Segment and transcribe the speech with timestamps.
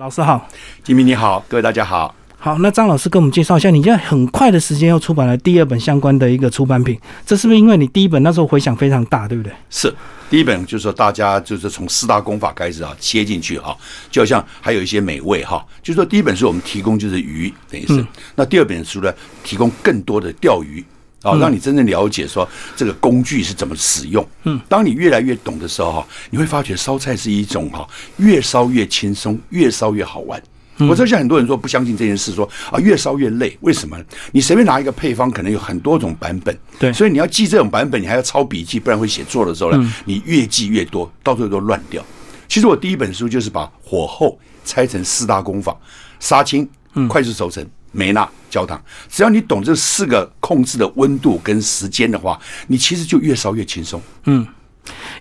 [0.00, 0.48] 老师好，
[0.82, 2.12] 金明你好，各位大家好。
[2.36, 9.52] 好，那张老师跟我们介绍一下，你现在很快的时间又出版了第二本相关的一个出版品，这是不是因为你第一本那时候回响非常大，对不对？
[9.70, 9.94] 是，
[10.28, 13.76] 第一本就是说大家就是从四大功法开始啊切进去哈，
[14.10, 18.04] 就好像还有一些美味哈，就是说第一本书我们提供就是鱼，等于是，
[18.34, 19.14] 那第二本书呢
[19.44, 20.84] 提供更多的钓鱼。
[21.24, 24.24] 哦，让你真正了解说这个工具是怎么使用。
[24.44, 27.88] 嗯，当你越来越懂的时候哈，你会发觉烧菜是一种哈，
[28.18, 30.40] 越烧越轻松，越烧越好玩。
[30.76, 33.96] 我知道像很多人说不相信这件事，说啊越烧越累，为什么？
[34.32, 36.58] 你随便拿一个配方，可能有很多种版本。
[36.80, 42.04] 对，所以你要记这种版本，你还要抄笔记，不然会写错的时候呢，你越记越多，到最后都乱掉。
[42.48, 45.76] 其实我第一本书就是把火候拆成四大功法：
[46.18, 46.68] 杀青、
[47.08, 47.64] 快速熟成。
[47.94, 54.02] 梅纳焦糖，只要你懂这四个控制的温度跟时间的话，你其实就越烧越轻松。
[54.24, 54.46] 嗯，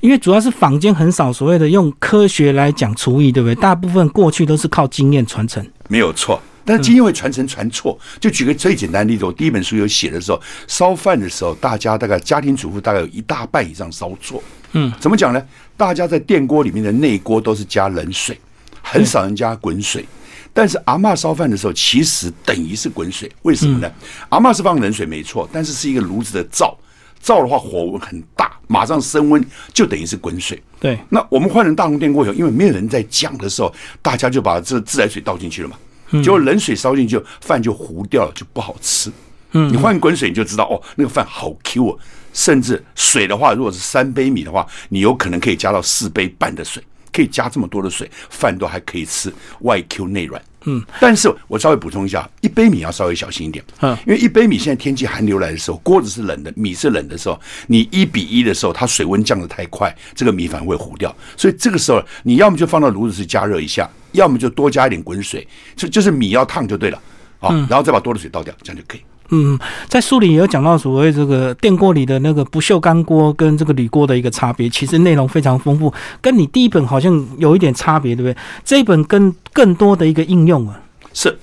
[0.01, 3.55] 因为主要是坊间很少所谓的用科学来讲厨艺，对不对？
[3.55, 5.65] 大部分过去都是靠经验传承。
[5.87, 7.97] 没有错，但是经验会传承传错。
[8.19, 14.43] 就举个最简单的例子，我第一本书有写的时候，烧饭的时候，大家大概家庭主妇大概有一大半以上烧错。
[14.71, 15.43] 嗯，怎么讲呢？
[15.77, 18.39] 大家在电锅里面的内锅都是加冷水，
[18.81, 20.05] 很少人加滚水。
[20.53, 23.91] 但是阿妈烧饭的时候，其实等于是滚水，为什么呢？
[24.29, 26.77] 阿妈是放冷水没错，但是是一个炉子的灶，
[27.19, 29.43] 灶的话火温很大，马上升温
[29.73, 30.61] 就等于是滚水。
[30.79, 35.75] 对，那我们换成大红电锅以后，因为没有人在讲的时候，大家就把这自来水倒进去了嘛，
[36.21, 39.11] 结果冷水烧进去，饭就糊掉了，就不好吃。
[39.53, 41.97] 嗯，你换滚水你就知道哦，那个饭好 Q 啊，
[42.31, 46.83] 甚至水的话，如果是三杯米的话，你有可能可以加到四杯半的水。
[47.13, 50.41] 可以加这么多的水，饭都还可以吃，外 Q 内软。
[50.65, 53.63] 嗯，但是我稍微补充一下，一杯米要稍微小心一点。
[53.81, 61.13] 嗯，因为一杯米现在天气寒流来的时候，锅子是冷的，米是冷的时候，你一比一的时候，它水温降的太快，这个米反而会糊掉。
[61.35, 67.01] 所以这个时候，你要么就放到炉子去加热一下，要么就多加一点滚水，就就是米要烫就对了。
[67.39, 69.01] 好，然后再把多的水倒掉，这样就可以。
[69.29, 69.57] 嗯，
[69.87, 75.91] 在书里也有讲到所谓这个电锅里的那个不锈钢锅跟这个铝锅的一个差别，其实内容非常丰富，
[76.21, 78.37] 跟你第一本好像有一点差别，对不对？
[78.63, 80.79] 这一本跟更多的一个应用啊。
[81.13, 81.35] 是，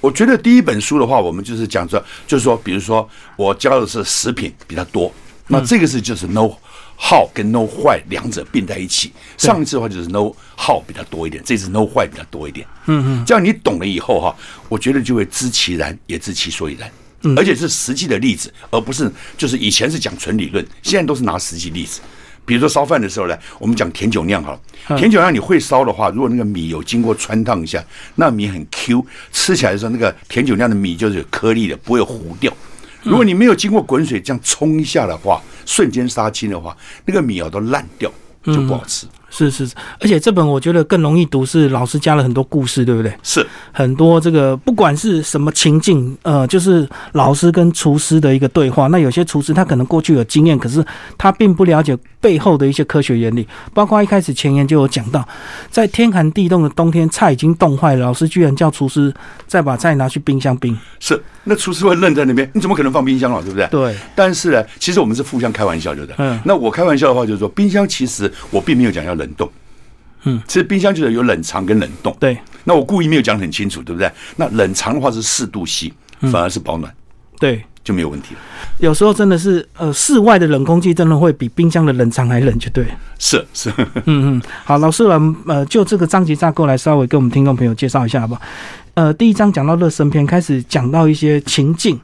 [0.00, 5.12] 我觉得第一本书的话，我们就是讲说，就是说，比如说我教的是食品比较多，
[5.48, 6.54] 那这个是就是 know
[6.98, 9.12] how 跟 know 坏两者并在一起。
[9.36, 12.66] 上一次的话就是 know how 比较多一点，这次 know 坏比较多一点。
[12.86, 14.34] 嗯嗯，这样你懂了以后哈，
[14.68, 16.88] 我觉得就会知其然也知其所以然。
[17.34, 22.00] 而且是实际的例子，而不是就是以前是讲纯理论，现在都是拿实际例子。
[22.44, 27.84] 比如说烧饭的时候呢，我们讲甜酒酿好了，甜酒酿你会烧的话，如果那个米有经过穿烫一下，
[28.14, 32.52] 那米很 Q，吃起来的时候那个甜酒酿的米就是有颗粒的，不会糊掉。
[33.02, 38.08] 如果你没有经过滚水这样冲一下的话，瞬间杀青的话，那个米啊都烂掉，
[38.44, 39.06] 就不好吃。
[39.28, 39.68] 是是，
[40.00, 43.12] 而且这本我觉得更容易读，是老师加了很多故事，对不对？
[43.22, 48.86] 是很多这个不管是什么情境，呃，就是老师跟厨师的一个对话。
[48.86, 50.84] 那有些厨师他可能过去有经验，可是
[51.18, 53.46] 他并不了解背后的一些科学原理。
[53.74, 55.26] 包括一开始前言就有讲到，
[55.70, 59.12] 在天寒地冻的冬天，菜已经冻坏了，老师居然叫厨师
[59.46, 60.76] 再把菜拿去冰箱冰。
[61.00, 63.66] 是，那厨师会愣在那边，你怎么可能放冰箱了，对不对？
[63.68, 63.96] 对。
[64.14, 66.16] 但是呢，其实我们是互相开玩笑，对不对？
[66.18, 66.40] 嗯。
[66.44, 69.28] 那我开玩笑的话就是说，冰箱其实我并没有讲要冷。
[69.36, 69.50] 冻，
[70.24, 72.16] 嗯，其实冰箱就是有冷藏跟冷冻。
[72.18, 74.10] 对，那我故意没有讲很清楚，对不对？
[74.36, 75.92] 那冷藏的话是四度 C，
[76.32, 76.92] 反而是保暖，
[77.38, 78.40] 对，就没有问题了。
[78.78, 82.86] 有时候真的是，呃，室外的冷空气真的会比冰箱的冷藏还冷，就对。
[83.18, 84.42] 是是，嗯嗯。
[84.64, 88.40] 好，老师，我们呃就这个章节架构来稍微跟我们听众朋友介绍一下，好不好？
[88.94, 92.00] 呃，第一章讲到热身篇，开始讲到一些情境，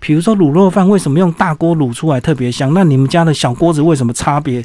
[0.00, 2.72] 比如说卤肉饭为什么用大锅卤出来特别香？
[2.72, 4.64] 那你们家的小锅子为什么差别？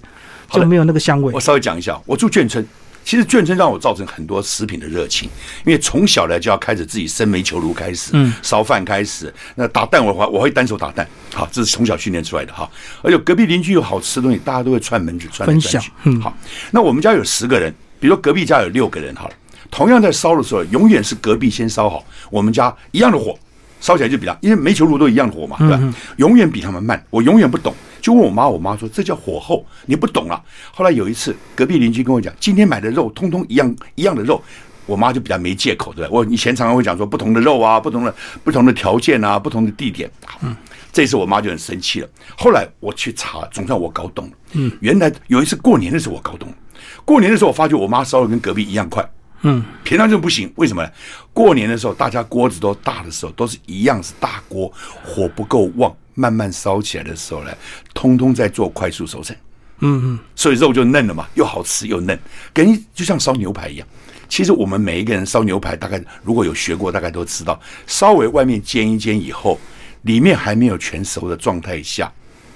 [0.50, 1.34] 就没有那个香味。
[1.34, 2.64] 我稍微讲一下，我住眷村，
[3.04, 5.28] 其实眷村让我造成很多食品的热情，
[5.66, 12.70] 因为从小呢就要开始自己生煤球炉开始，嗯，烧饭开始，那打蛋我话我会单手打蛋，好，这是从小训练出来的哈。
[13.02, 15.84] 而且隔壁邻居有好吃的东西，大家都会串门子串分享。
[16.04, 16.38] 嗯，好，
[16.70, 19.34] 那我们家有十个人，比如说隔壁家有六个人，好了，
[19.72, 23.36] 同样在烧的时候，永远是隔壁先烧好，我们家一样的火
[23.84, 25.94] 烧起来就比较，因为煤球炉都一样的火嘛，对吧？
[26.16, 27.76] 永远比他们慢，我永远不懂。
[28.02, 30.42] 就问我妈，我妈说这叫火候，你不懂了。
[30.74, 34.42] 后来有一次，隔壁邻居跟我讲，今天买的肉通通一样一样的肉，
[34.86, 40.10] 我妈就比较没借口，对我以前常常会讲说，不同的肉啊，不同的不同的条件啊，不同的地点。
[40.42, 40.56] 嗯，
[40.94, 42.08] 这次我妈就很生气了。
[42.38, 44.32] 后来我去查，总算我搞懂了。
[44.54, 46.56] 嗯，原来有一次过年的时候我搞懂了。
[47.04, 49.06] 过年的时候我发觉我妈烧的跟隔壁一样快。
[49.44, 50.90] 嗯，平常就不行，为什么呢？
[51.32, 54.72] 过年的时候大家锅子都大的时候，都是一样是大锅，
[55.04, 55.96] 火不够旺。
[56.16, 57.52] 慢慢烧起来的时候呢，
[57.92, 59.36] 通通在做快速熟成，
[59.80, 62.16] 嗯嗯，所以肉就嫩了嘛，又好吃又嫩，
[62.54, 63.88] 跟就像烧牛排一样。
[64.30, 69.60] 其实我们每一个人烧牛排，大概如果有学过，大概都知道，稍微外面煎一煎以后，
[70.04, 72.14] 里面还没有全熟的状态下，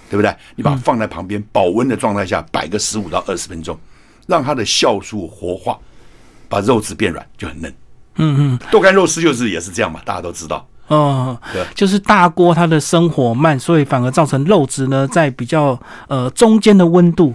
[0.07, 0.31] 对不对？
[0.55, 3.75] 你把它放在旁边，保温的状态下摆个十五到二十分钟，
[4.27, 5.79] 让它的酵素活化，
[6.49, 7.73] 把肉质变软，就很嫩。
[8.19, 10.67] 嗯嗯，豆干肉丝就是也是这样嘛，大家都知道。
[10.87, 15.77] 哦对，就是大锅它的生火慢，所以反而造成肉质呢在比较
[16.07, 17.33] 呃中间的温度，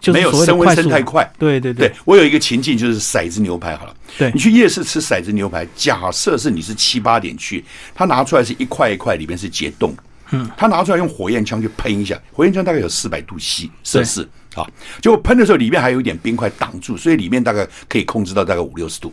[0.00, 1.30] 就是没有升温升太快。
[1.38, 7.62] 对对对我有一个情境就是骰子牛排好了，对你去夜市吃骰子牛排，假设是你是七八点去，
[7.94, 9.94] 他拿出来是一块一块，里面是结冻，
[10.30, 14.66] 嗯，他拿出来用火焰枪去喷一下，火焰枪大概有四百度 C 摄氏啊，
[15.02, 19.12] 结果喷的时候里面还有一点冰块挡住，所以里面大概可以控制到大概五六十度，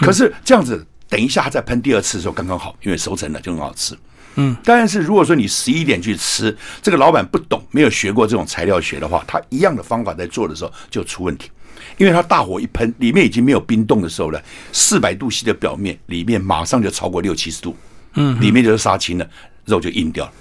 [0.00, 3.96] 可是这样子等一下他再喷第二次的时候刚刚好，因为熟成了就很好吃。
[4.40, 11.50] 嗯，但是如果说你十一点去吃，这个老板不懂，没有学过这种材料学的话，他一样的方法在做的时候就出问题，
[11.96, 14.38] 因为他大火一喷，里面已经没有冰冻的时候呢，
[14.72, 17.74] 四百度 C 的表面里面马上就超过六七十度，
[18.14, 19.28] 嗯，里面就是杀青了，
[19.64, 20.32] 肉就硬掉了。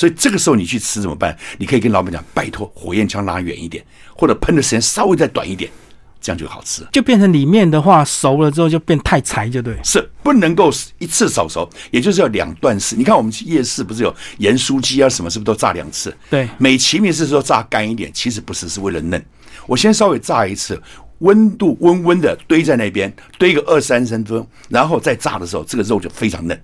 [0.00, 1.36] 所以这个时候你去吃怎么办？
[1.58, 3.84] 你可以跟老板讲，拜托火焰枪拉远一点，
[4.16, 5.70] 或者喷的时间稍微再短一点，
[6.22, 6.88] 这样就好吃了。
[6.90, 9.76] 就变成里面的话熟了之后就变太柴，就对。
[9.84, 12.96] 是不能够一次炒熟，也就是要两段式。
[12.96, 16.16] 你看我们去夜市不是有盐酥鸡啊什么，是不是都炸两次？
[16.30, 19.22] 对美其名是说炸干一点，其实不是，是为了嫩。
[19.66, 20.80] 我先稍微炸一次，
[21.18, 26.58] 温度温温的堆在那边，堆个二三十分钟，然后再炸的时候，这个肉就非常嫩。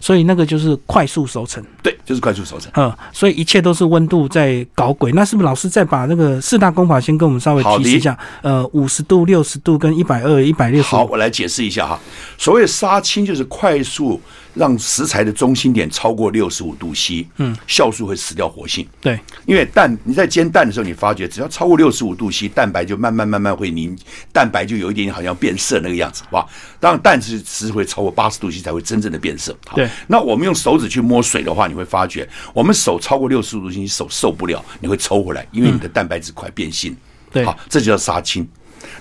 [0.00, 1.62] 所以那个就是快速熟成。
[1.82, 2.70] 对，就是快速熟成。
[2.76, 5.12] 嗯，所以一切都是温度在搞鬼。
[5.12, 8.18] 那是不是老师再把那个四大功法先跟我们稍微好的提示一下？
[8.42, 11.98] 呃，五十度、六十度跟一百二、一百六十好，我来解释一下哈。
[12.36, 14.20] 所谓杀青，就是快速
[14.54, 18.86] 让食材的中心点超过六十五度 C，嗯，酵素会死掉活性。
[19.00, 23.96] 对，因为蛋你在煎蛋的时候，你发觉只要超过六十五度 C，蛋白就慢慢慢慢会凝，
[24.32, 26.44] 蛋白就有一点点好像变色那个样子，哇！
[26.80, 29.56] 当然蛋是是会超过八十度 C 才会真正的变色。
[29.66, 36.96] 好对，那我们用手指去摸水的话，你会发觉我们手超过六十五度 C，你手受不了，你会抽回来，因为你的蛋白质快变性。
[37.30, 38.48] 对好，这就叫杀青。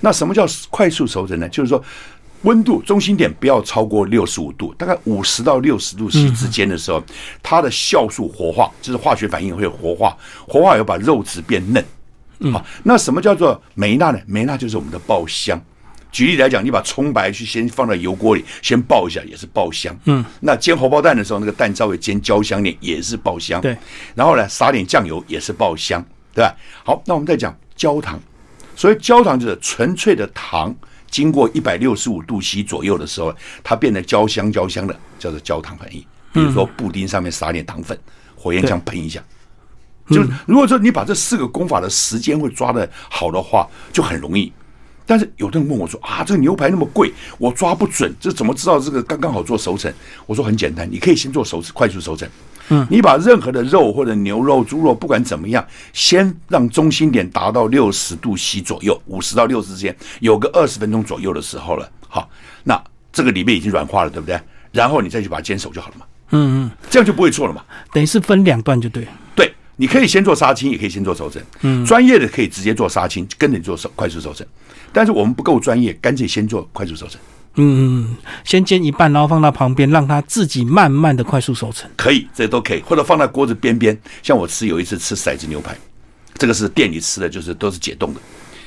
[0.01, 1.47] 那什么叫快速熟成呢？
[1.49, 1.83] 就是说。
[2.43, 7.03] 温度中心点不要超过六十五度，大概五十到六十度 C 之间的时候，
[7.41, 10.15] 它的酵素活化，就是化学反应会活化，
[10.47, 11.83] 活化以后把肉质变嫩。
[12.51, 14.19] 好，那什么叫做梅纳呢？
[14.27, 15.59] 梅纳就是我们的爆香。
[16.11, 19.95] 举例来讲，你把葱白去先放在油锅里，先爆一下，也是爆香。
[20.05, 23.59] 嗯，那煎荷包蛋的时候，那个蛋稍微煎焦香点，也是爆香。
[23.59, 23.75] 对，
[24.15, 26.55] 然后呢，撒点酱油也是爆香，对吧？
[26.85, 28.19] 好，那我们再讲焦糖。
[28.75, 30.73] 所以焦糖就是纯粹的糖，
[31.09, 35.99] 经过一百六十五度 C 左右的时候，它变得焦香焦香的，叫做焦糖反应。
[36.33, 37.97] 比如说布丁上面撒点糖粉，
[38.35, 39.23] 火焰枪喷一下。
[40.09, 44.51] 就是如果说你把这四个功法的时间会抓得好的话，就很容易。
[45.05, 49.91] 但是有的人问我说啊，这个牛排那么贵，我抓不准，这怎么知道这个刚刚好做熟成？
[50.25, 52.27] 我说很简单，你可以先做熟快速熟成。
[52.69, 61.89] 嗯，你把任何的肉或者牛肉、猪肉，不管怎么样，先让中心点达到六十度 C 左右，五十到六十之间，有个二十分钟左右的时候了。
[62.09, 62.29] 好，
[62.63, 62.81] 那
[63.11, 64.39] 这个里面已经软化了，对不对？
[64.71, 66.05] 然后你再去把它煎熟就好了嘛。
[66.31, 67.63] 嗯嗯，这样就不会错了嘛。
[67.93, 69.07] 等于是分两段就对。
[69.33, 71.41] 对，你可以先做杀青，也可以先做熟成。
[71.61, 74.45] 嗯，专业的可以直接做杀青，跟着你做熟快速熟成。
[74.91, 77.19] 但是我们不够专业，干脆先做快速熟成。
[77.59, 81.89] 嗯，先煎一半，然后放到旁边，让它自己慢慢的快速熟成。
[81.95, 83.97] 可以，这都可以，或者放在锅子边边。
[84.21, 85.75] 像我吃有一次吃骰子牛排，
[86.35, 88.19] 这个是店里吃的，就是都是解冻的。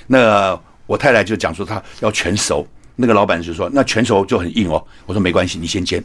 [0.08, 2.66] 那我太太就讲说她要全熟，
[2.96, 4.84] 那个老板就说那全熟就很硬哦。
[5.06, 6.02] 我说没关系，你先煎，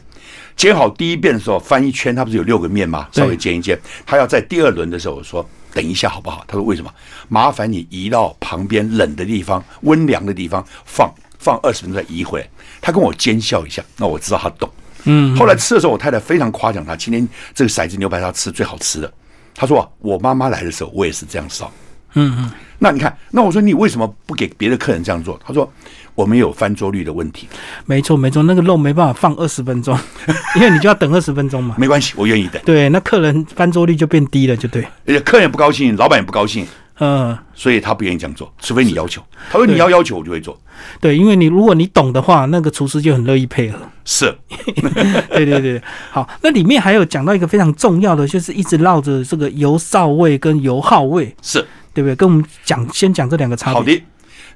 [0.54, 3.08] 煎好第一遍的时候翻一圈，它不是有六个面吗？
[3.10, 3.76] 稍微煎一煎。
[4.06, 6.44] 他要在第二轮的时候，我说等一下好不好？
[6.46, 6.90] 他说为什么？
[7.28, 12.48] 麻烦你移到旁边冷的地方、温凉的地方放放二十分钟再移回来。
[12.86, 14.70] 他跟我奸笑一下，那我知道他懂。
[15.06, 19.12] 嗯，后来吃的时候，我太太非常夸奖他，今天这个骰子牛排他吃最好吃的。
[19.56, 21.68] 他说、啊、我妈妈来的时候，我也是这样烧。
[22.14, 25.36] 嗯嗯，那你看，那我说你为什么不给别的客人这样做？
[25.44, 25.68] 他说
[26.14, 27.48] 我们有翻桌率的问题，
[27.86, 29.98] 没错没错，那个肉没办法放二十分钟，
[30.54, 31.74] 因为你就要等二十分钟嘛。
[31.76, 32.62] 没关系，我愿意等。
[32.64, 34.84] 对，那客人翻桌率就变低了，就对。
[35.06, 36.64] 而且客人不高兴，老板也不高兴，
[36.98, 39.22] 嗯，所以他不愿意这样做，除非你要求。
[39.50, 40.58] 他说你要要求，我就会做。
[41.00, 43.78] 对，因为你如果你懂的话，那个厨师就很乐意配合。
[44.04, 44.34] 是，
[45.30, 52.14] 对对对，好，那里面还有讲到一个非常重要的，就是一直绕着这个油臊味跟油耗味，是对不对？
[52.14, 53.74] 跟我们讲，先讲这两个差别。
[53.74, 54.02] 好的。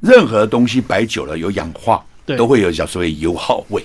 [0.00, 3.84] 任何东西摆久了有氧化，对都会有叫所谓油耗味。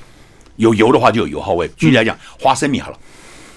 [0.55, 1.69] 有油的话就有油耗味。
[1.75, 2.97] 举例来讲，花生米好了，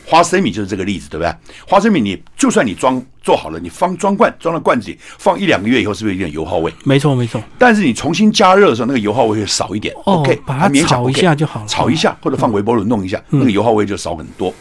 [0.09, 1.31] 花生米就是这个例子，对不对？
[1.67, 6.73] 花生米你就算你装做好了，你放装罐装到罐子里，放一两个月以后，是不是有点油耗味？
[6.85, 7.39] 没错没错。
[7.59, 9.95] 但是你重新加热的时候，那个油耗味会少一点。
[10.07, 14.55] 哦 OK，把它勉炒一下就好了嗯炒一下或者放微波炉弄一下，那个油耗味就少很多。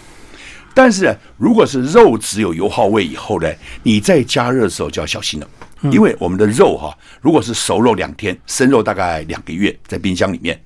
[0.74, 3.50] 但是呢，如果是肉只有油耗味以后呢，
[3.84, 5.48] 你在加热的时候就要小心了，
[5.82, 10.62] 嗯因为我们的肉哈，如果是熟肉两天，生肉大概两个月在冰箱里面，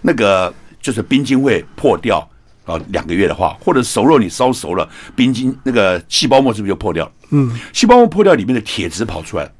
[0.00, 2.26] 那个就是冰晶会破掉
[2.64, 7.12] 啊，两个月的话，或者熟肉你烧熟了，冰晶那个细胞膜是不是就破掉了？
[7.30, 9.52] 嗯，细胞膜破掉，里面的铁质跑出来了，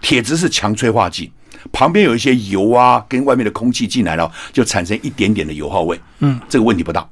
[0.00, 1.30] 铁质是强催化剂。
[1.72, 6.00] 旁边有一些油啊，跟外面的空气进来了，就产生一点点的油耗味。
[6.20, 7.06] 嗯，这个问题不大。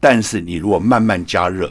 [0.00, 1.70] 但是你如果慢慢加热，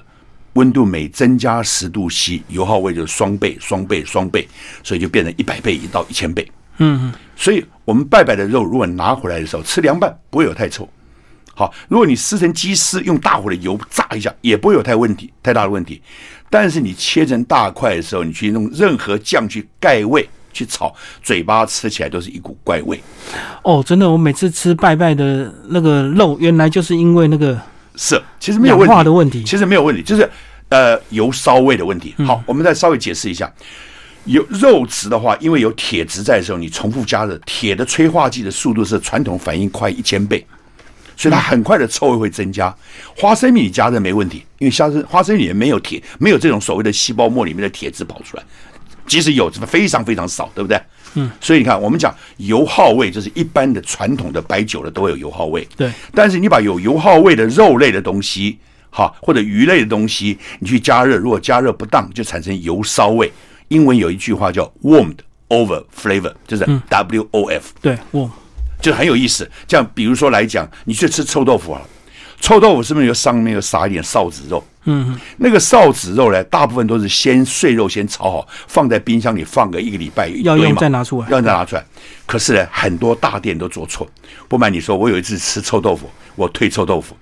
[0.53, 4.47] 温度每增加十度 C，油耗味就是双倍、双倍、双倍，
[4.83, 6.49] 所以就变成一百倍到一千倍。
[6.77, 10.88] 嗯，所以我们拜拜的肉，如果拿回来的时候吃凉拌，不会有太臭。
[11.59, 16.01] 好，如果你撕成鸡丝，用大火的油炸一下，也不会有太问题，太大的问题。
[16.49, 22.97] 但是你切成大块的时候，你去用任何酱去盖味去炒，嘴巴吃起来都是一股怪味。
[23.61, 27.59] 哦，真的，我每次吃拜拜的那个肉，原来就是因为那个
[27.97, 29.43] 是，其实没有问氧化题的问题。
[29.43, 30.29] 其实没有问题，就是
[30.69, 32.15] 呃油烧味的问题。
[32.25, 33.51] 好，我们再稍微解释一下。
[34.23, 40.45] 有肉质的话，因为有铁质在的时候，你重复加热，铁的催化剂的速度是传统反应快一千倍，
[41.19, 42.73] 所以它很快的臭味会增加。
[43.17, 48.43] 花生米加热没问题，因为花生花生米里面没有铁，没有这种所谓的细胞膜里面的铁质跑出来，
[49.05, 50.81] 即使有，非常非常少，对不对？
[51.15, 55.67] 嗯，所以你看，我们讲油耗味，就是一般的传统的白酒的都会有油耗味。
[55.75, 58.57] 对，但是你把有油耗味的肉类的东西，
[58.89, 63.29] 哈，或者鱼类的东西，你去加热，如果加热不当，就产生油烧味。
[63.67, 65.17] 英文有一句话叫 warmed
[65.49, 68.31] over flavor，就是 W O F，、对，我
[68.81, 69.50] 就很有意思。
[69.67, 71.81] 这样，比如说来讲，你去吃臭豆腐啊，
[72.39, 74.63] 臭豆腐是不是有上面有撒一点臊子肉？
[74.86, 81.27] 嗯，那个臊子肉呢，大部分都是先碎肉先炒好，放在冰箱里放个一个礼拜，一要用再拿出来。
[81.29, 81.86] 要再拿出来。
[82.25, 84.07] 可是呢，很多大店都做错。
[84.48, 87.15] 不瞒你说，我有一次吃臭豆腐，我退臭豆腐。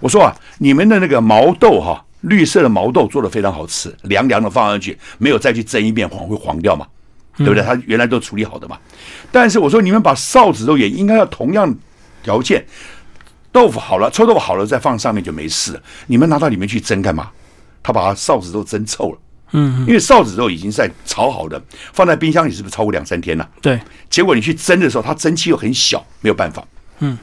[0.00, 6.86] 我说啊，你们的那个毛豆哈、绿色的毛豆做的非常好吃，凉凉的放上去，没有再去蒸一遍，黄会黄掉嘛，
[7.38, 7.62] 对不对？
[7.62, 8.78] 他原来都处理好的嘛。
[9.30, 11.74] 但是我说，你们把臊子肉也应该要同样
[12.22, 12.64] 条件，
[13.52, 15.82] 豆腐好了，臭豆腐好了再放上面就没事了。
[16.06, 17.30] 你们拿到里面去蒸干嘛？
[17.82, 19.18] 他把它臊子肉蒸臭了。
[19.52, 21.62] 嗯，因为臊子肉已经在炒好的，
[21.92, 23.48] 放在冰箱里是不是超过两三天了？
[23.62, 26.66] 对，结果你去蒸的时候，它蒸汽又很小，没有办法。
[26.98, 27.16] 嗯，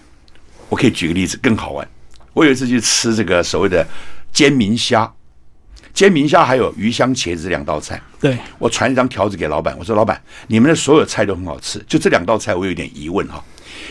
[0.70, 1.86] 我可以举个例子，更好玩。
[2.34, 3.86] 我有一次去吃这个所谓的
[4.32, 5.12] 煎明虾，
[5.94, 8.02] 煎明虾还有鱼香茄子两道菜。
[8.20, 13.44] 对，我传一张条子给老板，我说：“老板，你们的所有菜都很好吃，就这两道菜我有点疑问哈。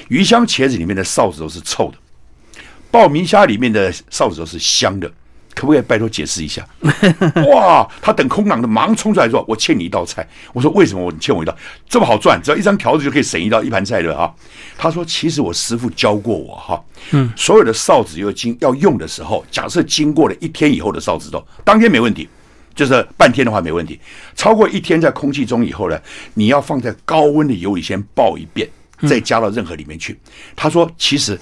[0.09, 5.11] 鱼香茄子里面的臊子都是臭的，爆明虾里面的臊子都是香的，
[5.55, 6.67] 可不可以拜托解释一下？”
[7.53, 11.57] 哇，他等空档的马上冲出来说：“我欠你一道菜。”我说：“为什么我欠我一道？
[11.89, 14.33] 这么好赚，只要一张条子就可以省一道一盘菜的啊？”
[14.77, 16.83] 他说：“其实我师傅教过我哈，
[17.13, 22.29] 嗯，所有的臊子油经要用的时候，假设经过了一天以后的臊子肉，当天没问题。”
[22.75, 24.01] 就是半天的话没问题，
[24.35, 26.01] 超过一天在空气中以后呢，
[26.33, 28.67] 你要放在高温的油里先爆一遍，
[29.09, 30.19] 再加到任何里面去。
[30.55, 31.39] 他说，其实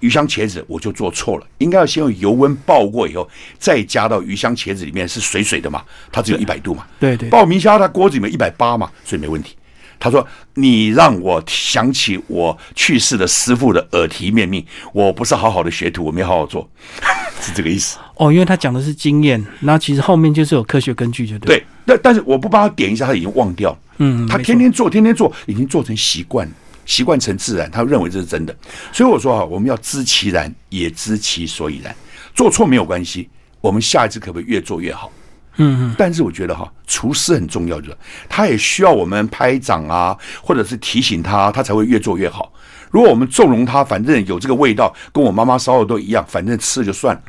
[0.00, 3.28] 鱼香茄子我就做错了，应该要先用油温爆过以后，
[3.58, 6.86] 再加到鱼香茄子里面是水水的嘛，它只有一百度嘛。
[6.98, 9.54] 对对爆明虾它锅子里面一百八嘛，所以没问题。
[10.00, 16.68] 他说：“你让我想起我去世的师傅的耳提面命，我不是好好的学徒，我没好好做，
[17.40, 21.56] 是这个意思。”哦，因为他讲的是经验，那其实后面就是有科学根据，就对。
[21.56, 23.78] 对，但但是我不帮他点一下，他已经忘掉了。
[23.98, 26.52] 嗯，他天天做，天天做，已经做成习惯了，
[26.84, 28.54] 习惯成自然，他认为这是真的。
[28.92, 31.94] 所以我说哈，我们要知其然，也知其所以然。
[32.34, 33.28] 做错没有关系，
[33.60, 35.10] 我们下一次可不可以越做越好？
[35.56, 37.96] 嗯嗯，但是我觉得哈，厨师很重要，就是
[38.26, 42.50] 他也需要我们拍掌啊，或者是提醒他，他才会越做越好。
[42.90, 47.20] 如果我们纵容他，反正有这个味道，跟我妈妈烧的都一样，反正吃了就算了。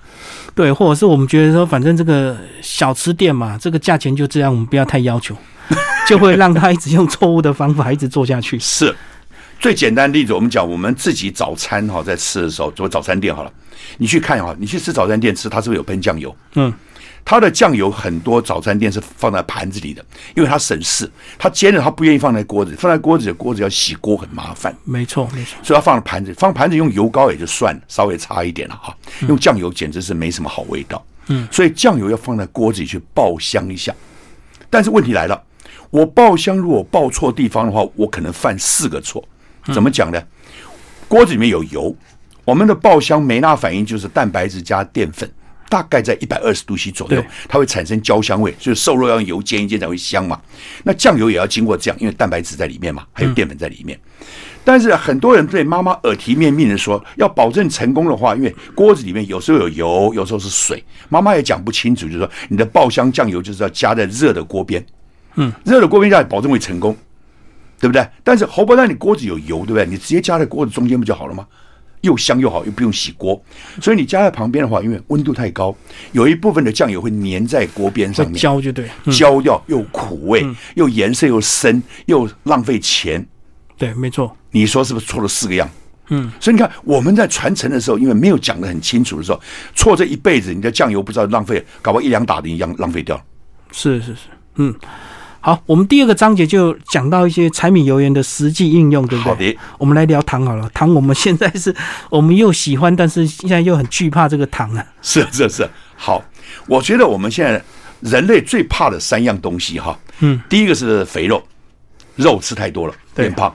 [0.56, 5.36] 对，或者是我们觉得说，反正这个小吃店嘛，这个价钱就这样，我们不要太要求，
[6.08, 8.58] 就会让他一直用错误的方法一直做下去。
[8.60, 8.96] 是
[9.64, 13.54] 最简单的例子，我们讲我们自己早餐哈，在吃的时候，做早餐店好了，
[13.98, 16.36] 你去看哈，你去吃早餐店吃，它是不是有喷酱油？
[16.56, 16.74] 嗯，
[17.24, 20.04] 它的酱油很多早餐店是放在盘子里的，
[20.36, 24.76] 因为它省事，它煎了它不愿意放在锅子，放在锅子里锅子要洗锅很麻烦。
[24.84, 25.58] 没错没错。
[25.64, 28.94] 所以它放在盘子，放盘子用油膏也就算了，稍微差一点了哈。
[29.30, 31.02] 用酱油简直是没什么好味道。
[31.28, 33.96] 嗯，所以酱油要放在锅子里去爆香一下。
[34.70, 35.42] 但是问题来了，
[35.90, 39.26] 我爆香如果爆错地方的话，我可能犯四个错。
[39.72, 40.22] 怎么讲呢？
[41.08, 41.96] 锅子里面有油，
[42.44, 45.30] 我们的爆香梅纳反应就是蛋白质加淀粉，
[45.70, 50.42] 大概在一百二十度 C 左右，它会产生焦香味，就是瘦肉要用油煎一煎才会香嘛。
[50.84, 54.00] 那酱油也要经过这样，因为蛋白质在里面嘛，还有淀粉在里面。
[54.66, 64.84] 但是很多人对妈妈耳提面命的说，要保证成功的话，因为锅子里面有时候有油，有时候是水，妈妈也讲不清楚，就是说你的爆香酱油就是要加在热的锅边，
[65.36, 66.96] 嗯，热的锅边下保证会成功，
[67.84, 68.08] 对不对？
[68.24, 69.86] 但是荷包蛋你锅子有油，对不对？
[69.86, 71.46] 你直接加在锅子中间不就好了吗？
[72.00, 73.42] 又香又好，又不用洗锅，
[73.82, 75.76] 所以你加在旁边的话，因为温度太高，
[76.14, 83.26] 有一部分的酱油会粘在锅边上面，焦就对，嗯，焦掉又苦味，又颜色又深，又浪费钱。
[83.78, 85.70] 对，没错，你说是不是错了四个样？
[86.08, 89.42] 嗯，所以你看我们在传承的时候，因为没有讲的很清楚的时候，
[89.76, 93.24] 错这一辈子，你的酱油不知道浪费，搞不好一两打的一样浪费掉了。
[93.72, 94.22] 是是是，
[94.56, 94.74] 嗯。
[95.46, 99.30] 好，我们第二个章节就讲到一些柴米油盐的实际应用，对不对？
[99.34, 100.70] 好的，我们来聊糖好了。
[100.74, 101.76] 糖我们现在是
[102.10, 104.86] 我们又喜欢，但是现在又很惧怕这个糖啊。
[105.02, 106.24] 是是是，好，
[106.66, 107.62] 我觉得我们现在
[108.00, 111.44] 人类最怕的三样东西哈，嗯，第一个是肥肉，
[112.16, 113.54] 肉吃太多了对变胖，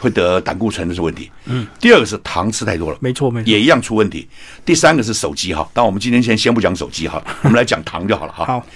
[0.00, 3.48] 会得胆固醇的是问题，嗯，第二个是糖吃太多了，没错没错。
[3.48, 4.28] 也一样出问题，
[4.64, 8.44] 第三个是手机哈，但我们今天先先不讲手机哈，我们来讲糖就好了哈。
[8.44, 8.66] 好，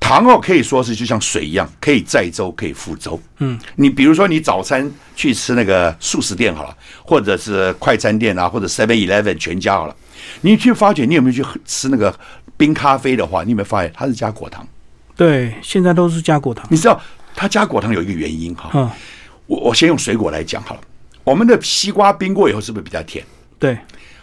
[0.00, 3.20] 糖哦，可以说是就像水一样，可以载舟，可以覆舟。
[3.38, 9.94] 嗯，你比如说你早餐去吃那个素食店好了，或者是快餐店啊，或者 Seven Eleven 全家好了，
[10.40, 12.14] 你去发觉你有没有去吃那个
[12.56, 14.66] 冰咖啡的话，你有没有发现它是加果糖？
[15.16, 16.66] 对，现在都是加果糖。
[16.70, 17.00] 你知道
[17.34, 18.70] 它加果糖有一个原因哈。
[18.74, 18.90] 嗯，
[19.46, 20.80] 我我先用水果来讲好了，
[21.24, 23.24] 我们的西瓜冰过以后是不是比较甜？
[23.58, 23.76] 对，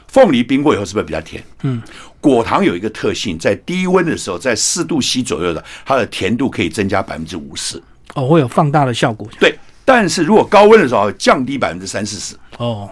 [0.07, 1.43] 凤梨冰过以后是不是比较甜？
[1.63, 1.81] 嗯，
[2.25, 7.79] 果糖有一个特性，在低温的时候，在四度 C 左右的，它的甜度可以增加百分之五十。
[8.15, 9.27] 哦，会有放大的效果。
[9.39, 9.55] 对，
[9.85, 12.89] 但是如果高温的时候降低百分之三四十，哦，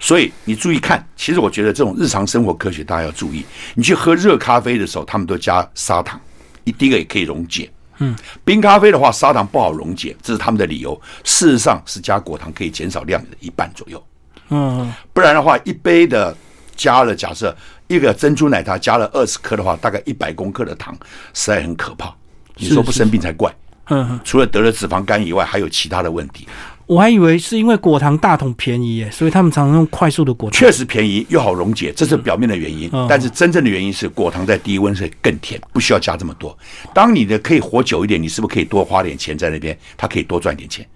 [0.00, 3.44] 所以你注意看，其实我觉得这种日常生活科学大家要注意。
[3.74, 6.18] 你去喝热咖啡的时候，他们都加砂糖，
[6.64, 7.70] 一第一个也可以溶解。
[7.98, 11.00] 嗯，冰咖啡的话，砂糖不好溶解，这是他们的理由。
[11.22, 14.04] 事实上是加果糖可以减少量的一半左右。
[14.48, 16.36] 嗯，不然的话，一杯的
[16.76, 17.56] 加了，假设
[17.94, 20.94] 一个珍珠奶茶加了二十克的话，大概一百公克的糖，
[21.32, 22.14] 实在很可怕。
[22.56, 23.50] 你说不生病才怪。
[23.90, 26.48] 嗯嗯，除了得了脂肪肝以外，还有其他的问题。
[26.86, 30.58] 我还以为是因为果糖大桶便宜耶，所以他们常常用快速的果糖。
[30.58, 32.88] 确实便宜又好溶解，这是表面的原因。
[32.92, 36.56] 嗯但是真正的原因是果糖在低温是更甜，不需要加这么多。
[36.94, 39.76] 当你的可以活久一点，你是不是可以多花点钱在那边？
[39.96, 40.86] 它可以多赚点钱，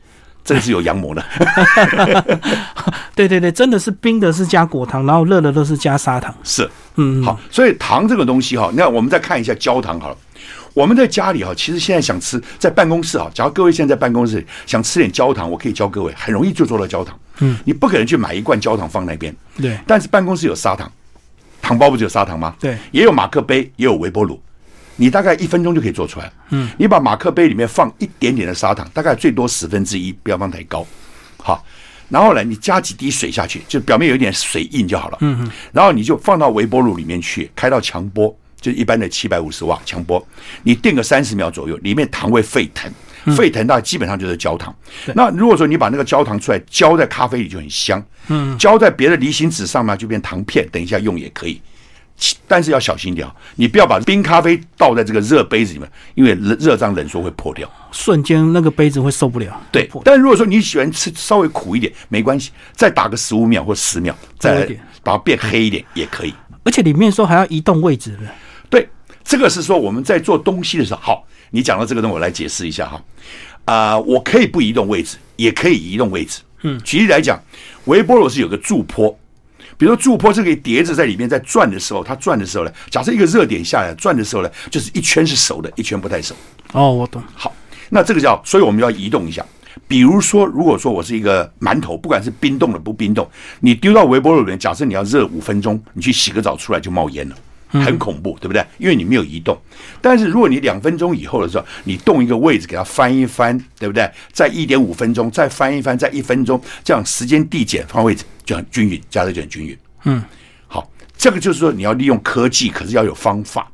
[0.48, 1.22] 这个是有阳谋的。
[3.14, 6.34] 对对对，真的是冰的是加果糖，然后热的都是加砂糖。
[6.42, 10.16] 是，嗯，好，所以糖这个东西哈，那我们再看一下焦糖好了。
[10.72, 17.18] 我们在家里哈，其实现在想吃，在办公室哈，假如各位现在在办公室想吃点焦糖，我可以教各位，很容易就做到焦糖。
[17.40, 20.90] 嗯，你不可能去买一罐焦糖放那边，对但是办公室有砂糖，
[21.60, 22.54] 糖包不就有砂糖吗？
[22.58, 24.40] 对也有马克杯，也有微波炉，
[24.98, 26.30] 你大概一分钟就可以做出来。
[26.50, 30.86] 嗯，你把马克杯里面放一点点的砂糖，大概最多十分之一，不要放太高。
[31.38, 31.64] 好，
[32.10, 35.18] 然后呢，你加几滴水下去，就表面有一点水印就好了。
[35.22, 40.22] 嗯嗯，然后你就放到微波炉里面去，开到强波，就一般的七百五十瓦强波，
[40.62, 42.92] 你定个三十秒左右，里面糖会沸腾。
[43.36, 44.74] 沸腾，那基本上就是焦糖。
[45.14, 48.02] 那如果说你把那个焦糖出来浇在咖啡里，就很香。
[48.28, 50.66] 嗯，浇在别的离心纸上呢，就变糖片。
[50.72, 51.60] 等一下用也可以。
[52.18, 57.70] 其但是要小心一点啊，你不要把冰咖啡倒在这个热杯子里面，因为热热胀冷缩会破掉。
[57.92, 59.58] 瞬间那个杯子会受不了。
[59.70, 66.34] 对，但如果说你喜欢吃稍微苦一点，没关系，再打个十五秒或十秒，再来点把它变黑一点也可以。
[66.64, 68.18] 而且里面说还要移动位置的。
[68.68, 68.88] 对，
[69.22, 73.00] 这个是说我们在做东西的时候，好，你讲到这个东西，我来解释一下哈。
[73.64, 76.40] 啊、我可以不移动位置，也可以移动位置。
[76.62, 77.40] 嗯，举例来讲，
[77.84, 79.16] 微波炉是有个驻波，
[79.78, 86.34] 比如说驻坡这个碟子在里面在转的时候，它转的时候呢，假设一个热点下来转的时候呢，就是一圈是熟的，一圈不太熟。
[86.72, 87.22] 哦，我懂。
[87.32, 87.54] 好，
[87.88, 89.42] 那这个叫，所以我们要移动一下。
[89.86, 93.26] 比如说，如果说我是一个馒头，不管是冰冻的不冰冻，
[93.60, 97.36] 你丢到微波炉里面，假设你要热五分钟，你去洗个澡出来就冒烟了，
[97.68, 98.64] 很恐怖，对不对？
[98.78, 99.56] 因为你没有移动。
[100.00, 104.10] 但是如果你两分钟以后的时候，你动一个位置给它翻一翻，对不对？
[104.32, 109.78] 在一点五分钟，再翻一翻，在一分钟，这样时间递减，放位置就很均匀，加热就很均匀。
[110.04, 110.22] 嗯，
[110.66, 113.70] 好，这个就是说你要利用科技，可是要有方法。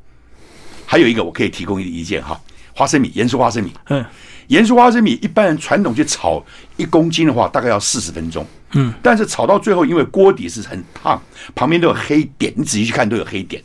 [0.86, 2.40] 还有一个我可以提供一意见哈，
[2.74, 3.72] 花生米，盐酥花生米。
[3.88, 4.04] 嗯，
[4.48, 6.44] 盐酥花生米一般人传统去炒
[6.76, 8.46] 一公斤的话，大概要四十分钟。
[8.72, 11.20] 嗯，但是炒到最后，因为锅底是很烫，
[11.54, 13.62] 旁边都有黑点，你仔细去看都有黑点，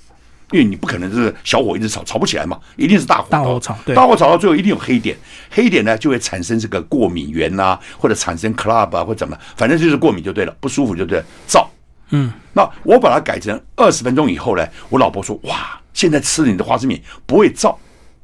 [0.51, 5.17] 因为你不可能是小火一直炒，炒不起来嘛，一定是大火大火炒对大火炒到最后一定有黑点，
[5.49, 11.65] 黑点呢就会产生这个过敏源呐、或者产生 club 啊，或怎么，反正就是过敏就对了，不舒服就对了，燥。
[12.11, 17.75] 嗯，那我把它改成二十分钟以后呢，我老婆说哇，现在吃了你的花生米不会燥。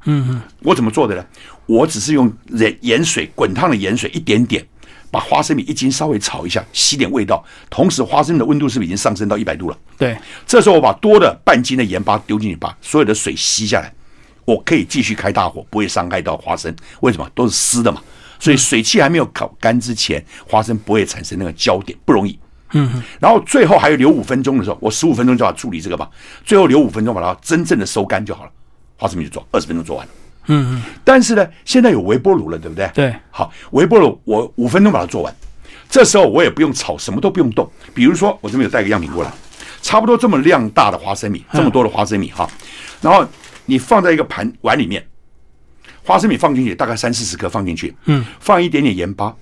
[0.08, 1.24] 嗯嗯，我怎么做的呢？
[1.66, 4.64] 我只是用盐盐水滚烫的盐水一点点，
[5.10, 7.44] 把花生米一斤稍微炒一下，吸点味道。
[7.70, 9.78] 同时，花生米的温度是不是已经上升到一百度了？
[9.96, 10.16] 对，
[10.46, 13.92] 这时候我把多的半斤的盐巴丢进去，把所有的水吸下来，
[14.44, 16.74] 我可以继续开大火，不会伤害到花生。
[17.00, 17.30] 为什么？
[17.34, 18.02] 都是湿的嘛，
[18.38, 22.38] 所以水汽还没有烤干之前，花生不会产生那个焦点，不容易。
[22.72, 26.10] 嗯，然后最后还有留五分钟的时候，我十五分钟就要处理这个吧，
[26.44, 28.50] 最后留五分钟把它真正的收干就好了。
[28.98, 30.12] 花生米就做，二十分钟做完了。
[30.46, 32.90] 嗯嗯，但是呢，现在有微波炉了，对不对？
[32.94, 35.34] 对，好，微波炉我五分钟把它做完，
[35.88, 37.70] 这时候我也不用炒，什么都不用动。
[37.94, 39.32] 比如说，我这边有带个样品过来，
[39.82, 42.48] 差不多这么量大的花生米，这么多的花生米哈，
[43.00, 43.26] 然后
[43.64, 45.04] 你放在一个盘碗里面，
[46.04, 49.34] 花生米放进去，大概三四十克放进去，嗯，放一点点盐巴，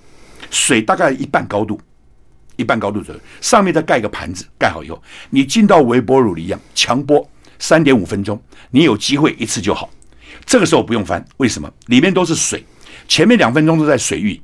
[0.50, 1.78] 水大概一半高度，
[2.56, 8.40] 一半高度左右，上面再盖个盘子，盖好以后，你进到微波炉里一样强波三点五分钟，
[8.70, 9.90] 你有机会一次就好。
[10.44, 11.70] 这个时候不用翻，为什么？
[11.86, 12.64] 里面都是水，
[13.08, 14.40] 前面两分钟都在水域，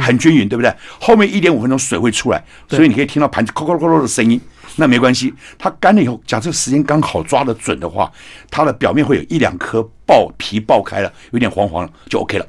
[0.00, 0.74] 很均匀，对不对？
[1.00, 4.40] 后面一点五分钟水会出来，所以你可以听到盘子咯咯咯咯的声音。
[4.76, 8.12] 那没关系，它干了以后，假设时间刚好抓得准的话，
[8.50, 12.46] 它的表面会有一两颗爆皮爆开了，有点黄黄了，就 OK 了。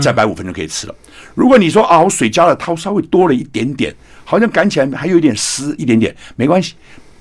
[0.00, 0.94] 再摆五分钟可以吃了。
[1.34, 6.74] 如果你说啊，我水加了，它稍微多了一点点，好像擀起来还有一点湿一点点，没关系，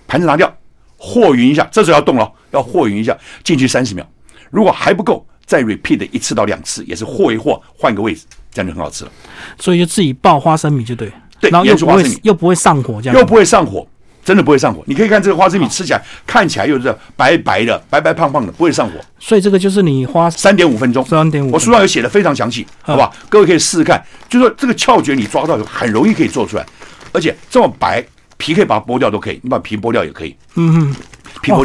[0.08, 0.52] 盘子拿掉，
[0.98, 4.08] 和匀一下，这时候要动了，要和匀一下，进去三十秒。
[4.54, 9.12] 如果还不够，再 repeat 一次到两次，也是和一和，换个位置，这样就很好吃了。
[9.60, 13.86] 所以就自己爆花生米就对，对然后又不会又不会上火，这样又不会上火，
[14.24, 14.84] 真的不会上火。
[14.86, 18.94] 你可以看这个花生米吃起来，看起来又是白白的、白白胖胖的，不会上火。
[19.20, 23.12] 所以这个就是你花三点五分钟，三点五，我书上有写的非常详细，好不好？
[23.28, 26.66] 各位可以试试看，就说这个窍诀你抓到，很容易可以做出来，
[27.12, 28.06] 而且这么白，
[28.38, 30.96] 皮可以把它剥掉都可以，你把皮剥掉也可以，嗯嗯，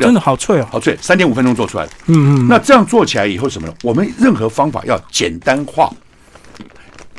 [0.01, 1.91] 真的好脆哦，好脆，三点五分钟做出来了。
[2.07, 3.75] 嗯嗯，那这样做起来以后什么呢？
[3.83, 5.91] 我们任何方法要简单化，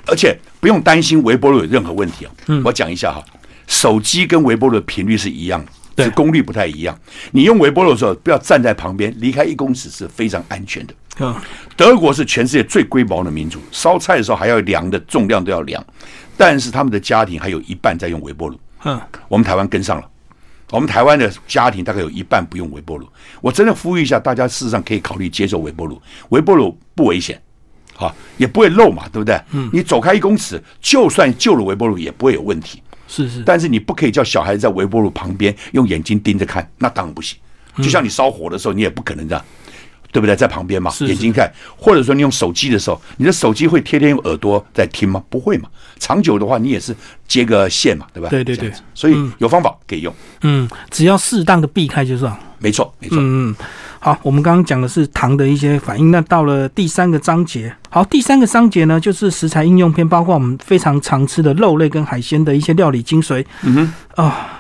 [0.06, 2.32] 而且不用担心微波炉有任何问题啊。
[2.48, 3.24] 嗯我讲一下哈，
[3.68, 6.98] 手机跟微波炉的频率是一样的，对是功率不太一样。
[7.32, 10.94] 你用微波炉的时候，不要站在旁边，离开一公尺是非常安全的。
[11.22, 11.36] 嗯
[11.76, 15.86] 德国是全世界最龟毛的民族，烧菜的时候还要量的重量都要量，
[16.38, 18.60] 但是他们的家庭还有一半在用微波炉。
[18.86, 20.08] 嗯，我们台湾跟上了，
[20.72, 23.08] 我们台湾的家庭大概有一半不用微波炉。
[23.42, 27.42] 我真的呼吁一下，大家事实上可以考虑接受微波炉，微波炉不危险，
[27.96, 29.42] 好也不会漏嘛，对不对？
[29.52, 32.82] 嗯，你走开一公尺，就算救了微波炉也不会有问题。
[33.08, 37.38] 是是，但是你不可以叫小孩子在微波炉旁边用眼睛盯着看，那当然不行。
[37.78, 39.44] 就像你烧火的时候，你也不可能这样，
[40.12, 40.36] 对不对？
[40.36, 45.22] 在旁边嘛，眼睛看，或者说你用手机的时候，你的手机会天天用耳朵在听吗？
[45.30, 45.70] 不会嘛。
[46.00, 46.96] 长久的话，你也是
[47.28, 48.30] 接个线嘛，对吧？
[48.30, 52.34] 对对对所以有方法可以用，嗯，只要适当的避开就算。
[52.58, 53.18] 没错，没错。
[53.20, 53.56] 嗯嗯，
[54.00, 63.74] 好，我们刚刚讲的是糖的一些反应，那到了第三个章节，好，第三个章节呢就是食材应用篇，包括我们非常常吃的肉类跟海鲜的一些料理精髓嗯
[64.16, 64.56] 哼，啊。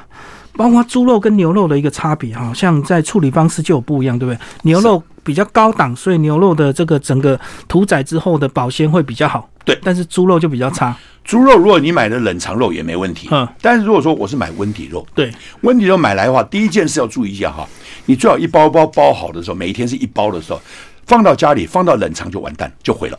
[0.59, 4.37] 包括猪肉跟牛肉的一个差别，好像在处理方式就有不一样，对不对？
[4.63, 9.49] 牛肉比较高档，所以牛肉的这个整个屠宰之后的保鲜会比较好。
[9.63, 10.93] 对但是猪肉就比较差。
[11.23, 17.65] 猪肉如果你买的冷藏肉也没问题，嗯，但是如果说我是买温体肉，对，温体肉买来的话，第一件事要注意一下哈，
[18.05, 20.59] 你最好一包包包好的时候，每一天是一包的时候，
[21.05, 23.17] 放到家里放到冷藏就完蛋，就毁了。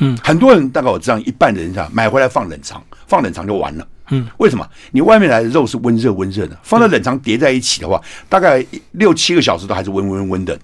[0.00, 3.86] 嗯，很多人大概我知道一半的人讲买回来放冷藏，放冷藏就完了。
[4.10, 4.68] 嗯，为什么？
[4.92, 10.58] 你外面来的肉是温热温热的，放在冷藏叠在一起的话，大概六七个小时都还是温温温的。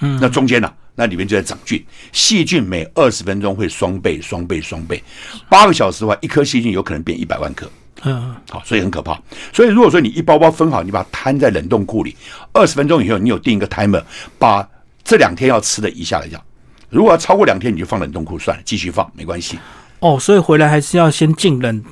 [0.00, 5.02] 嗯，那中间呢、那里面就在长菌，细菌每二十分钟会双倍、双倍、双倍，
[5.48, 7.70] 八个小时的话，一颗细菌有可能变一百万颗。
[8.04, 9.20] 嗯，好，所以很可怕。
[9.52, 12.16] 所以如果说你一包包分好，你把它摊在冷冻库里，
[12.52, 14.02] 二十分钟以后，你有定一个 timer，
[14.38, 14.68] 把
[15.04, 16.42] 这两天要吃的移下来讲。
[16.90, 19.58] 如果要超过两天，你就放冷冻库算了，继续放没关系。
[20.00, 21.84] 哦，所以回来还是要先进冷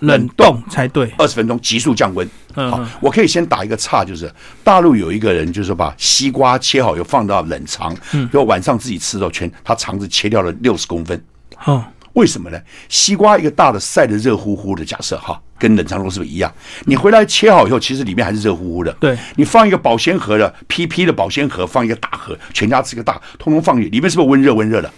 [0.00, 1.12] 冷冻才对。
[1.18, 2.28] 二十分钟急速降温。
[2.54, 4.30] 好我可以先打一个岔，就是
[4.62, 11.24] 大陆有一个人，就是把西瓜切好，又放到冷藏，嗯就晚上自己吃的时候，全他肠子切掉了六十公分。
[11.64, 11.82] 哦，
[12.12, 12.60] 为什么呢？
[12.90, 16.52] 西瓜一个大的晒得热乎乎的，假设哈，跟冷藏肉是不是一样？
[16.84, 18.92] 你回来切好以后，其实里面还是热乎乎的。
[19.00, 24.92] 对你放一个保鲜盒的 PP 的保鲜盒，放一个大盒，全家吃个大，通通放进去，里面是不是温热温热的？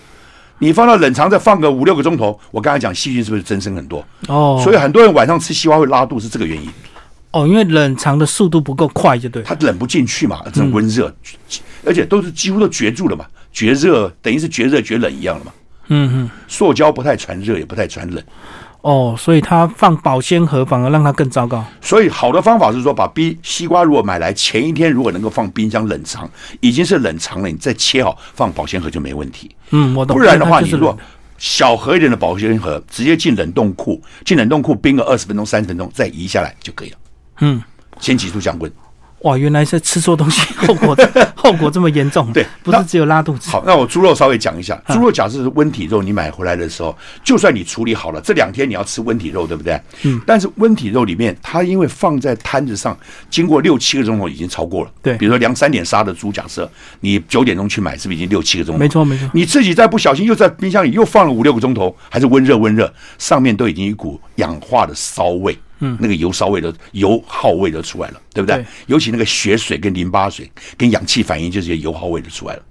[0.59, 4.05] 你放到冷藏再放个五六个钟头，我刚才讲细菌是不是增生很多？
[4.29, 6.69] 哦，所以很多人晚上吃西瓜会拉肚，是这个原因。
[7.33, 9.43] 哦，因为冷藏的速度不够快，就对。
[9.43, 11.13] 它冷不进去嘛，这种温热，
[11.85, 15.53] 而且都是几乎都绝住了嘛，绝热等于是绝热绝冷一样了嘛。
[15.89, 18.23] 嗯嗯，塑胶不太传热，也不太传冷。
[18.85, 21.65] 哦，所以它放保鲜盒反而让它更糟糕。
[21.81, 26.29] 所以好的方法是说，把冰西瓜如果买来前一天如果能够放冰箱冷藏，
[26.61, 29.51] 已经是冷藏了，你再切好放保鲜盒就没问题。
[29.71, 30.15] 嗯，我懂。
[30.15, 30.95] 不然的话，你如果
[31.39, 36.97] 小盒一点的保鲜盒，直接进冷冻库，进冷冻库冰个二十分钟、三十分钟，再移下来就可以了。
[37.41, 37.63] 嗯，
[38.01, 38.71] 先急速降温。
[39.25, 40.97] 哇，原来是吃错东西，后果
[41.35, 42.31] 后果这么严重。
[42.33, 43.51] 对不是只有拉肚子。
[43.51, 44.81] 好，那我猪肉稍微讲一下。
[44.89, 49.81] 猪肉假设是温体肉，你买回来的时候，就算你处理好了，这两天你要吃温体肉，对不对？
[50.03, 50.21] 嗯。
[50.27, 52.97] 但是温体肉里面，它因为放在摊子上，
[53.31, 54.91] 经过六七个钟头已经超过了。
[55.03, 58.79] 对比如说两三点杀的猪，假设你九点钟去买，是不是已经六七个钟头？
[58.79, 65.59] 没错没错你自己再不小心又在冰箱里又放了五六个钟头，还是温热温热，上面都已经一股氧化的骚味。
[65.81, 68.57] 嗯，那个油烧味都油耗味都出来了，对不对？
[68.57, 72.63] 对尤其那个血水跟淋巴水跟氧气反应，就是些油耗味就出来了。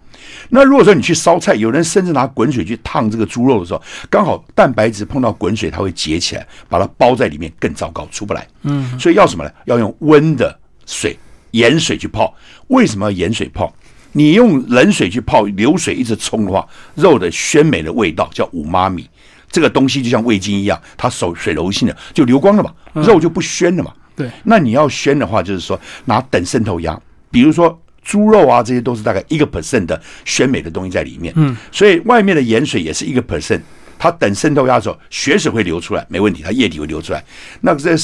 [0.49, 8.47] 那如果说你去烧菜，有人甚至拿滚水去烫这个猪肉的时候，刚好蛋白质碰到滚水，它会结起来，把它包在里面，更糟糕，出不来。
[8.61, 9.51] 嗯，所以要什么呢？
[9.65, 11.17] 要用温的水、
[11.51, 12.33] 盐水去泡。
[12.67, 13.71] 为什么要盐水泡？
[14.13, 19.09] 你用冷水去泡，流水一直冲的话，肉的鲜美的味道叫五妈米，
[19.53, 23.93] 这个东西就像味精一样，它手水柔性的就流光了嘛，肉就不鲜了嘛。
[24.15, 31.31] 对那你要鲜的话，就是说拿等渗透压，比如说猪肉啊，这些都是大概一个 percent 的鲜美的东西在里面。
[31.37, 33.61] 嗯，所以外面的盐水也是一个 percent，
[33.99, 37.23] 它等渗透压的时候，血水会流出来，没问题，它液体会流出来。
[37.61, 37.95] 那这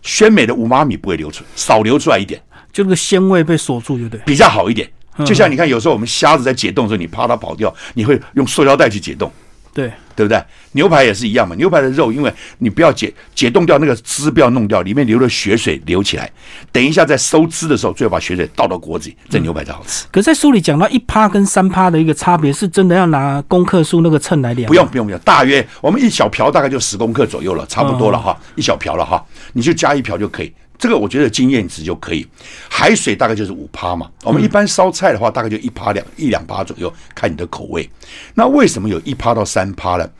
[0.00, 2.40] 鲜美的五妈米不会流出，少流出来一点
[2.72, 4.20] 就那个鲜味被锁住，就对。
[4.24, 4.88] 比较好一点。
[5.24, 9.30] 就像你看，有时候我们虾子在解冻的时候，你怕它跑掉，你会用塑料袋去解冻。
[9.74, 10.40] 对，对不对？
[10.72, 11.54] 牛排也是一样嘛。
[11.56, 16.30] 牛排的肉，因为你不要解解冻掉那个汁，不要弄掉，里面流的血水流起来。
[16.70, 20.06] 等一下在收汁的时候，最后把血水倒到锅子里，这牛排才好吃。
[20.12, 24.68] 可是在书里讲到一趴跟三趴的一个差别，是真的要拿公克数那个秤来量？
[24.68, 30.54] 不用不用不用，大约我们一小瓢大概就十公克左右了，差不多了哈，一小瓢了哈，你就加一瓢就可以。
[30.78, 32.26] 这个我觉得经验值就可以。
[32.68, 37.88] 海水大概就是五趴嘛，我们一般烧菜的话，大概就一趴两一两趴左右，看你的口味。
[38.34, 40.10] 那为什么有一趴到三趴呢？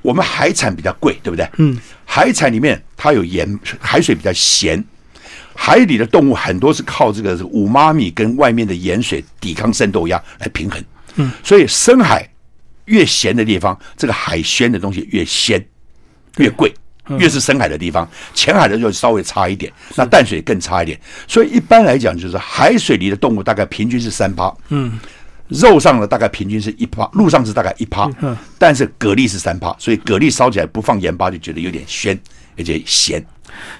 [0.00, 1.46] 我们海产比较贵，对不对？
[1.58, 4.82] 嗯，海产里面它有盐，海水比较咸。
[5.54, 10.82] 海里的动物很多是靠这个五妈咪跟外面的盐水抵抗渗透压来平衡。
[11.16, 12.26] 嗯，所以深海
[12.84, 15.62] 越咸的地方，这个海鲜的东西越鲜，
[16.36, 16.72] 越贵。
[17.18, 21.00] 越是深海的地方，浅海的就稍微差一点，那淡水更差一点。
[21.26, 24.98] 所以一般来讲，就是海水里的动物大概平均是三趴，嗯，
[25.48, 32.18] 肉上的大概平均是一趴，陆上是大概一趴，嗯但是蛤蜊是三趴，所以蛤蜊烧起来不放盐巴就觉得有点鲜，
[32.56, 33.24] 而且咸。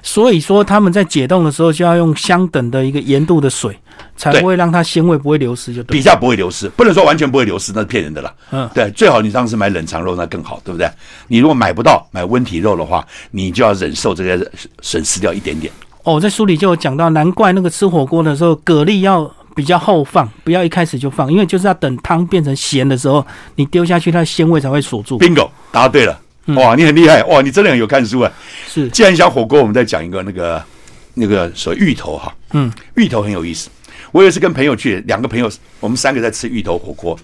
[0.03, 3.77] 所以说他们在解冻的时候就要用相等的一个盐度的水，
[4.17, 6.03] 才不会让它鲜味不会流失，就对比。
[6.03, 8.33] 较不会流失，不能说完全不会流失，那是骗人的啦。
[8.51, 10.89] 嗯对，最好你当时买冷藏肉那更好，对不对？
[11.27, 15.73] 你如果买不到买温体肉的话，你就要忍受这个损失掉一点点。
[16.05, 25.19] 哦，在书里就有讲到，难怪那个吃火锅的时候，蛤蜊要比较后放，不要一开始就放，因为就是要等汤变成咸的时候，你丢下去，它的鲜味才会锁住。
[25.19, 26.19] bingo，答对了。
[26.55, 27.43] 哇，你很厉害哇！
[27.43, 28.33] 你真的很有看书啊。
[28.67, 30.63] 是，既然讲火锅，我们再讲一个那个
[31.15, 32.35] 那个所谓芋头哈。
[32.53, 33.69] 嗯，芋头很有意思。
[34.13, 37.19] 我有一次跟朋友去，两个朋友，我们三个在吃芋头火锅，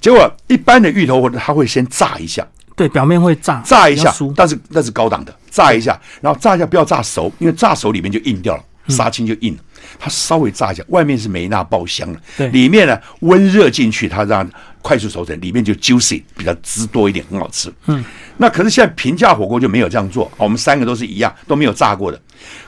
[0.00, 9.60] 结果一般的芋头火锅它会先炸一下，对，表面会炸，炸一下但是那是高档的，炸一下，然后炸一下不要炸熟，因为炸熟里面就硬掉了，杀青就硬了。
[9.98, 14.48] 它稍微炸一下，外面是梅纳爆香了，对里面呢温热进去，它让
[14.82, 17.72] 快速熟成，里面就 juicy，比较汁多一点，很好吃。
[17.86, 18.04] 嗯，
[18.40, 22.18] 那可是现在平价火锅就没有这样做，我们三个都是一样，都没有炸过的。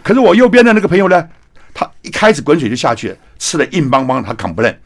[0.02, 1.26] 可是我右边的那个朋友呢，
[1.72, 4.76] 他一开始滚水就下去了，吃的硬邦邦，他 complain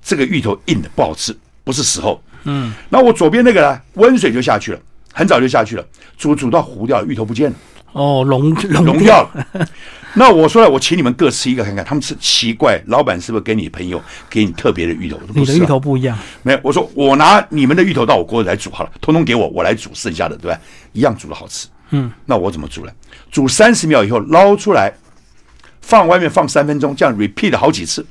[0.00, 2.22] 这个芋头硬的不好吃，不是时候。
[2.44, 4.78] 嗯，那我左边那个呢，温水就下去了，
[5.12, 5.84] 很早就下去了，
[6.16, 7.56] 煮煮到糊掉了，芋头不见了。
[7.92, 9.46] 哦，融融融掉了。
[10.18, 11.84] 那我说了，我请你们各吃一个看看。
[11.84, 15.20] 他们吃奇怪，老板是不是给你朋友给你特别的芋头？
[15.34, 16.60] 你的芋头不一样，没有。
[16.62, 20.58] 我说我拿你们的芋头到我锅里来煮好了，通通给我，我来煮剩下的，对吧？
[20.92, 21.68] 一样煮的好吃。
[21.90, 22.92] 嗯，那我怎么煮呢？
[23.30, 24.92] 煮三十秒以后捞出来，
[25.82, 28.04] 放外面放三分钟，这样 repeat 好几次。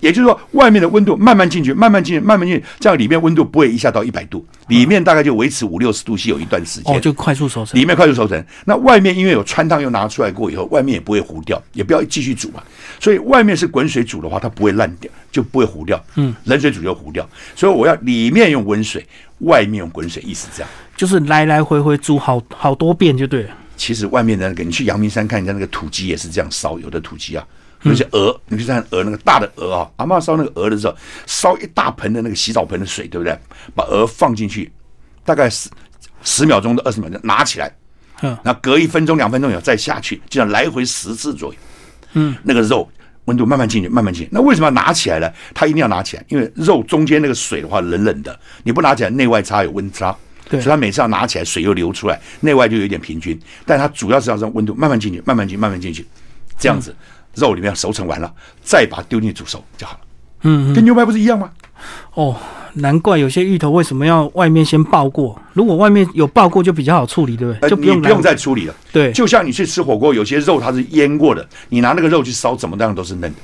[0.00, 6.94] 也就是说，外面的温度慢慢进去，慢慢进去，慢慢进去，这样里面温度不会一下到一百度，里面大概就维持五六十度 C 有一段时间。
[6.94, 7.80] 哦，就快速熟成。
[7.80, 8.44] 里面快速熟成。
[8.64, 12.62] 那外面因为有穿烫，又拿出来过以后，外面也不会糊掉，也不要继续煮嘛。
[13.00, 16.02] 所以外面是滚水煮的话，它不会烂掉，就不会糊掉。
[16.16, 17.28] 嗯，冷水煮就糊掉。
[17.54, 19.04] 所以我要里面用温水，
[19.38, 20.70] 外面用滚水，意思这样。
[20.96, 23.50] 就是来来回回煮好好多遍就对了。
[23.76, 27.46] 其实外面的那个，你去阳明山看人家那个土鸡也是这样烧，有的土鸡啊。
[27.88, 30.94] 那些鹅，你去看鹅，那个大的鹅啊，阿嬷烧那个鹅的时候，
[31.26, 33.38] 烧一大盆的那个洗澡盆的水，对不对？
[33.74, 34.70] 把鹅放进去，
[35.24, 35.70] 大概十
[36.22, 37.72] 十秒钟到二十秒钟，拿起来，
[38.22, 41.58] 嗯那隔一分钟、两分钟以后再下去，这样来回十次左右。
[42.14, 42.88] 嗯，那个肉
[43.26, 44.28] 温度慢慢进去，慢慢进去。
[44.32, 45.30] 那为什么要拿起来呢？
[45.54, 50.16] 它一定要拿起来，因为肉中间那个水的话冷冷的，你不拿起来，内外差有温差。
[50.48, 53.36] 对所以它每次要拿起来，水又流出来，内外就有点平均。
[53.64, 56.06] 但它主要是要让温度慢慢进去，慢慢进，慢慢进去，
[56.56, 56.94] 这样子、
[57.36, 60.00] 肉里面熟成完了，再把它丢进去煮熟就好了。
[60.42, 61.50] 嗯，跟牛排不是一样吗？
[62.14, 62.36] 哦，
[62.74, 65.40] 难怪有些芋头为什么要外面先爆过？
[65.52, 67.70] 如果外面有爆过，就比较好处理，对不对？
[67.70, 68.74] 就不用你不用再处理了。
[68.92, 73.38] 对，就像你去吃火锅，有些肉它是腌过的，你拿那个肉去烧，怎么样都是嫩的。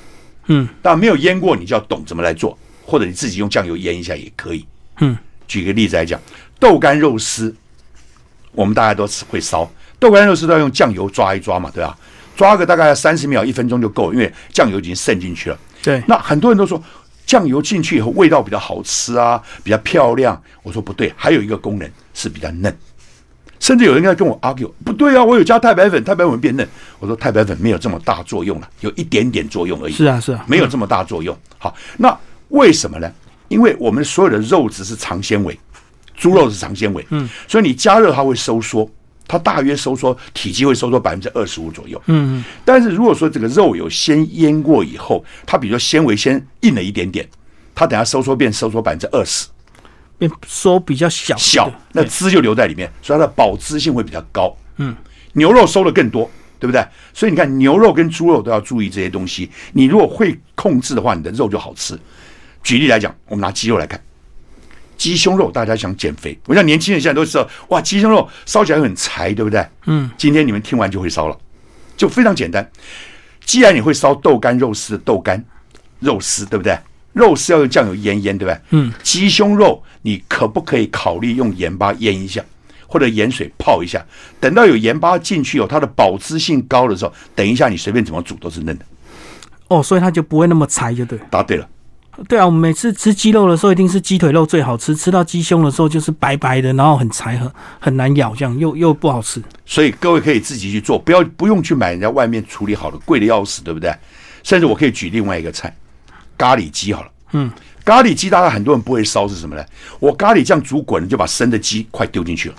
[0.47, 4.67] 嗯但没有腌过，你就要懂怎么来做，或者你自己用酱油腌一下也可以。
[5.01, 6.21] 嗯，举个例子来讲，
[6.59, 7.55] 豆干肉丝，
[8.53, 11.97] 我们大家都吃会烧豆干肉丝都要用酱油抓一抓嘛，对吧？
[12.37, 15.59] 抓个大概三十秒、一分钟就够，因为酱油已经渗进去了。
[15.83, 16.83] 对，那很多人都说
[17.27, 20.41] 酱油进去以后味道比较好吃啊，比较漂亮。
[20.63, 22.77] 我说不对，还有一个功能是比较嫩。
[23.61, 26.69] 甚至有人在跟我 argue，不对啊，我有加太白粉，太白粉变嫩。
[26.99, 29.93] 我说太白粉没有这么大作用了，有一点点作用而已。
[29.93, 31.37] 是啊是啊，没有这么大作用。
[31.59, 32.17] 好，那
[32.49, 33.09] 为什么呢？
[33.47, 35.57] 因为我们所有的肉质是长纤维，
[36.17, 38.89] 猪肉是长纤维，嗯，所以你加热它会收缩，
[39.27, 47.27] 它大约收缩体积会收缩百分之二十五左右，嗯嗯，但是如果说这个肉有先腌过以后，它比如说纤维先硬了一点点，
[47.75, 49.47] 它等下收缩变收缩百分之二十，
[50.19, 54.55] 变收比较小小，那汁就留在里面，所以它的保汁性会比较高。
[54.77, 54.95] 嗯，
[55.33, 56.85] 牛肉收的更多，对不对？
[57.15, 59.51] 所以你看牛肉跟猪肉都要注意这些东西。
[59.73, 61.99] 你如果会控制的话，你的肉就好吃。
[62.63, 64.01] 举例来讲，我们拿鸡肉来看，
[64.97, 69.67] 鸡胸肉大家想减肥，我想年轻人现在都知道，哇，鸡胸肉烧起来很柴，对不对？
[69.87, 71.37] 嗯，今天你们听完就会烧了，
[71.97, 72.69] 就非常简单。
[73.45, 75.45] 既然你会烧豆干肉丝的豆干
[75.99, 76.79] 肉丝，对不对？
[77.13, 78.61] 肉丝要用酱油腌腌，对不对？
[78.71, 82.43] 嗯，鸡胸肉你可不可以考虑用盐巴腌一下，
[82.87, 84.03] 或者盐水泡一下？
[84.41, 88.85] 等到有盐巴进去有它的保质性高的时候，等一下你随便怎么煮都是嫩的。
[89.69, 91.19] 哦，所以它就不会那么柴，就对。
[91.29, 91.69] 答对了，
[92.29, 99.43] 对啊，我们每次吃鸡肉的时候，一定是鸡腿肉最好吃，吃到鸡胸的时候就是白白的，然后很柴，很很难咬，这样又又不好吃。
[99.65, 103.93] 所以各位可以自己去做，不要不用去买人家外面处理好的，贵的要死，对不对？
[104.43, 105.75] 甚至我可以举另外一个菜，
[106.37, 107.11] 咖喱鸡好了。
[107.33, 107.51] 嗯，
[107.85, 109.65] 咖喱鸡大家很多人不会烧是什么呢？
[109.99, 112.55] 我咖喱酱煮滚了，就把生的鸡块丢进去了，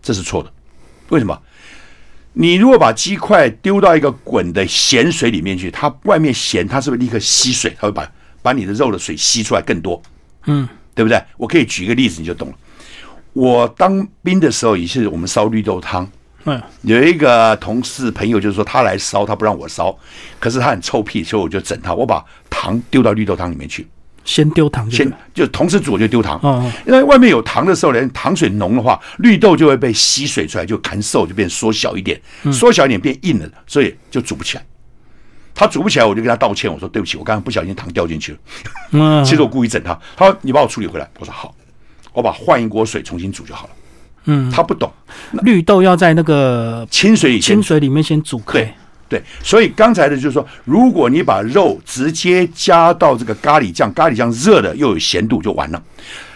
[0.00, 0.50] 这是错的。
[1.08, 1.36] 为什么？
[2.32, 7.76] 你如果把鸡块丢到一个滚的咸水里面去，它外面咸，它是不是立刻吸水？
[7.78, 8.08] 它会把
[8.44, 10.02] 把你的肉的水吸出来更多，
[10.44, 11.18] 嗯，对不对？
[11.38, 12.54] 我可以举一个例子，你就懂了。
[13.32, 16.06] 我当兵的时候也是我们烧绿豆汤，
[16.44, 19.98] 嗯，有一个同事朋友就是说他来烧，他不让我烧，
[20.38, 23.88] 可是他很臭屁，所以我就整他，我把糖丢到绿豆汤里面去，
[24.26, 26.72] 先丢糖先就同时煮我就丢糖，哦哦。
[26.86, 32.20] 因为外面有糖的时候呢，糖水浓的话，绿豆就会被吸水出来，就砍瘦就变缩小一点，
[32.52, 34.64] 缩小一点变硬了，所以就煮不起来。
[35.54, 38.38] 他煮不起来，我就跟他道歉，我说对不起，我刚刚不小心糖掉进去了。
[38.90, 41.54] 嗯， 其实我故意整他，他说你把我处理回来，我说好，
[42.12, 43.70] 我把换一锅水重新煮就好了。
[44.24, 44.90] 嗯，他不懂，
[45.42, 48.74] 绿豆要在那个清水里先清水里面先煮开对。
[49.06, 55.80] 对，所以刚才的就是说，如果你把肉直接加到这个咖喱酱，咖喱酱热的又有咸度就完了。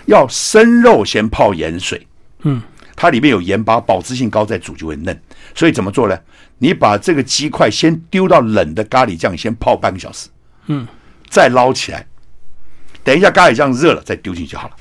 [0.04, 2.06] 要生肉先泡盐水，
[2.42, 2.60] 嗯，
[3.00, 5.22] 它里面有盐巴，保质性高，再煮就会嫩。
[5.54, 6.18] 所以怎么做呢？
[6.58, 10.28] 你把这个鸡块先丢到冷的咖喱酱，先泡半个小时，
[10.66, 10.84] 嗯，
[11.30, 12.04] 再捞起来，
[13.04, 14.74] 等一下咖喱酱热了再丢进去就好了。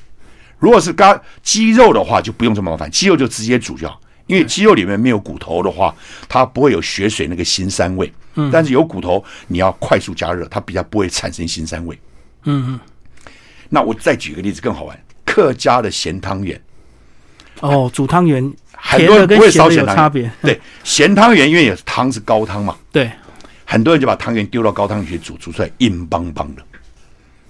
[0.58, 4.02] 如果是咖鸡肉的话，就不用这么麻烦，鸡肉就直接煮就好。
[4.26, 5.96] 因为鸡肉里面没有骨头的话，
[6.28, 8.12] 它不会有血水那个腥膻味。
[8.34, 11.98] 嗯，但是有骨头，你要快速加热，它比较不会产生腥膻味。
[12.46, 12.80] 嗯嗯。
[13.70, 16.60] 那我再举个例子更好玩，客家的咸汤圆，
[17.62, 20.30] 哦，煮汤圆很多人不会烧咸汤差别。
[20.42, 23.10] 对，咸汤圆因为也是汤是高汤嘛，对，
[23.66, 26.62] 很多人就把汤圆丢到高汤里去煮，煮出来硬邦邦的，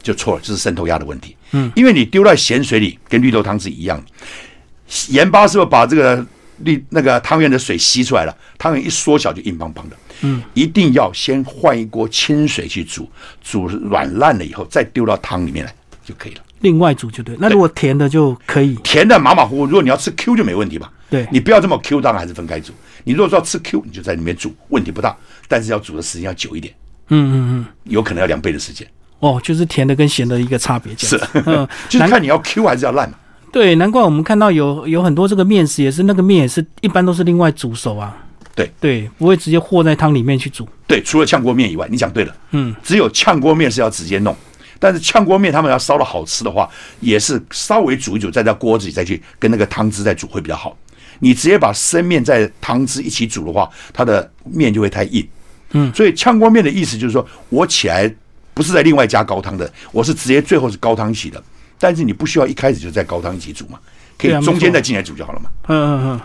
[0.01, 1.35] 就错了，这是渗透压的问题。
[1.51, 6.25] 嗯，因为你丢在咸水里，跟绿豆汤是一样的，盐巴是不是把这个
[6.59, 8.35] 绿那个汤圆的水吸出来了？
[8.57, 9.95] 汤圆一缩小就硬邦邦的。
[10.21, 13.07] 嗯，一定要先换一锅清水去煮，
[13.43, 15.71] 煮软烂了以后再丢到汤里面来
[16.03, 16.41] 就可以了。
[16.61, 17.35] 另外煮就对。
[17.39, 18.75] 那如果甜的就可以。
[18.83, 20.91] 甜的马马虎虎，如果你要吃 Q 就没问题吧？
[21.09, 22.73] 对你不要这么 Q，当然还是分开煮。
[23.03, 25.15] 你如果说要吃 Q，你就在里面煮，问题不大，
[25.47, 26.73] 但是要煮的时间要久一点，
[27.09, 27.65] 嗯嗯嗯。
[27.85, 28.87] 有可能要两倍的时间。
[29.19, 31.17] 哦，就是甜的跟咸的一个差别，这是
[31.89, 33.17] 就是看你要 Q 还是要烂嘛。
[33.51, 38.15] 对，难怪我们看到有有很多这个面食也是那个面也是一般都是另外煮熟啊。
[38.53, 40.67] 对对，不会直接和在汤里面去煮。
[40.85, 44.35] 对，除了炝锅面以外，你讲对了，嗯，只有炝锅面是要直接弄。
[44.79, 46.69] 但是炝锅面他们要烧的好吃的话，
[46.99, 50.77] 也是稍微煮一煮，再在锅子里再去跟那个汤汁再煮会比较好。
[51.19, 55.27] 你直接把生面在汤汁一起煮的话，它的面就会太硬。
[55.71, 58.13] 嗯，所以炝锅面的意思就是说我起来
[58.53, 61.41] 不是在另外加高汤的，我是直接最后是高汤一起的。
[61.79, 63.79] 但是你不需要一开始就在高汤一起煮嘛，
[64.17, 65.49] 可以中间再进来煮就好了嘛。
[65.67, 66.21] 嗯嗯嗯。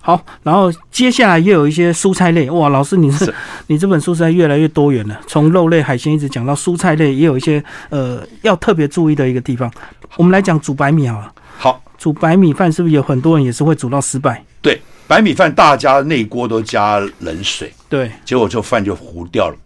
[0.00, 3.34] 好，然后接下来又有一些蔬菜类，哇，老师你是是。
[3.66, 9.70] 你这本书实在越来越多元了，从肉类、海鲜一直讲到蔬菜类，也有一些呃要特别注意的一个地方。
[10.16, 14.42] 我们来讲煮白米好了，好，煮白米饭是不是有很多人也是会煮到失败？
[14.62, 19.56] 对，白米饭大家内锅都加冷水，对，结果就饭就糊掉了。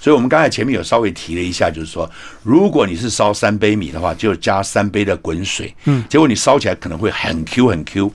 [0.00, 2.08] 所以我们刚才前面有稍微提了一下，就是说，
[2.42, 8.12] 如果你是烧三杯米的话，就加三杯的滚水，嗯，结果你烧起来可能会很 Q 很 Q，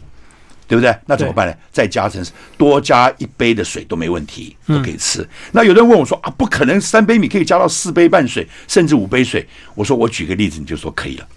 [0.74, 0.98] 对不对？
[1.06, 1.54] 那怎么办呢？
[1.72, 2.26] 再加成
[2.58, 5.28] 多加一杯的水都没问题，都可以吃。
[5.52, 9.48] 那有人问我说啊，不可能三杯米可以加到四杯半水，甚至五杯水。
[9.76, 11.28] 我说我举个例子，你就说可以了。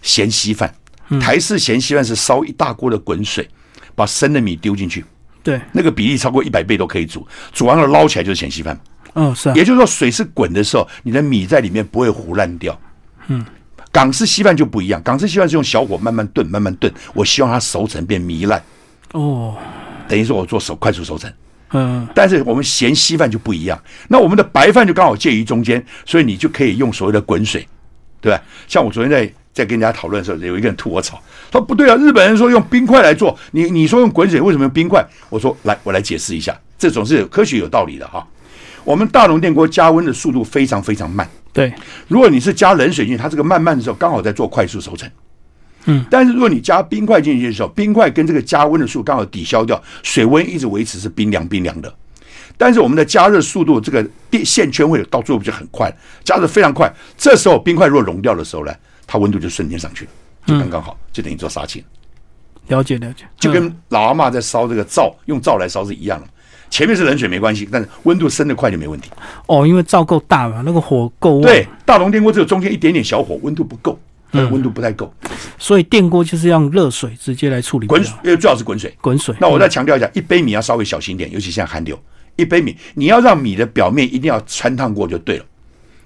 [0.00, 0.74] 咸稀饭，
[1.20, 3.46] 台式咸稀饭是烧一大锅的滚水，
[3.94, 5.04] 把生的米丢进去，
[5.42, 8.80] 对，那个比例超过一百倍都可以煮，煮完了捞起来就是咸稀饭。
[9.12, 12.80] 哦，是啊，也就是说，水是滚的时候，你的米在里面不会糊烂掉。
[13.26, 13.44] 嗯，
[13.90, 16.92] 港式稀饭就不一样，港式稀饭是用小火慢慢炖，慢慢炖。
[17.14, 18.62] 我希望它熟成变糜烂，
[19.12, 19.56] 哦，
[20.08, 21.32] 等于说我做手快速熟成。
[21.72, 23.78] 嗯，但是我们咸稀饭就不一样，
[24.08, 27.68] 那我们的白饭就刚好介于中间，所以你就可以用所谓的滚水，
[28.22, 28.42] 对吧？
[28.66, 35.06] 像我昨天在在跟人家讨论的时候，有一个人吐我槽，他说不对啊，日本人说用冰块来做，你你说用滚水，为什么用冰块？
[35.28, 38.26] 我说来，我来解释一下，这种是科学有道理的哈。
[38.82, 41.70] 我们大龙电锅加温的速度非常非常慢，对，
[42.06, 45.06] 如果你是加冷水进去，它这个慢慢的时候刚好在做快速熟成。
[45.88, 51.92] 嗯，但是如果你加冰块进去的时候，冰块跟这个加温的速度刚好抵消掉，水温一直维持是冰凉冰凉的。
[52.56, 55.92] 但是我们的加热速度，这个电线圈会到最后就很快，
[56.24, 56.92] 加热非常快。
[57.16, 58.74] 这时候冰块如果融掉的时候呢，
[59.06, 60.10] 它温度就瞬间上去了，
[60.46, 61.82] 就刚刚好，就等于做杀青，
[62.66, 66.26] 了解了解，就跟老阿妈在烧这个灶，用灶来烧是一样的。
[66.68, 69.08] 前面是冷水没关系，但是温度升得快就没问题。
[69.46, 73.98] 哦，因为灶够大嘛，那个火够旺，对，大龙电锅只有中间一点点小火，温度不够，
[74.30, 75.12] 它的温度不太够。
[75.58, 78.94] 所以电锅就是要用热水直接来处理滚掉，呃最好是滚水。
[79.00, 79.34] 滚水。
[79.40, 81.98] 那我再强调一下，一杯米要稍微小心点，尤其现在寒流，
[82.36, 85.44] 一杯米你要让米的表面一定要穿烫过就对了，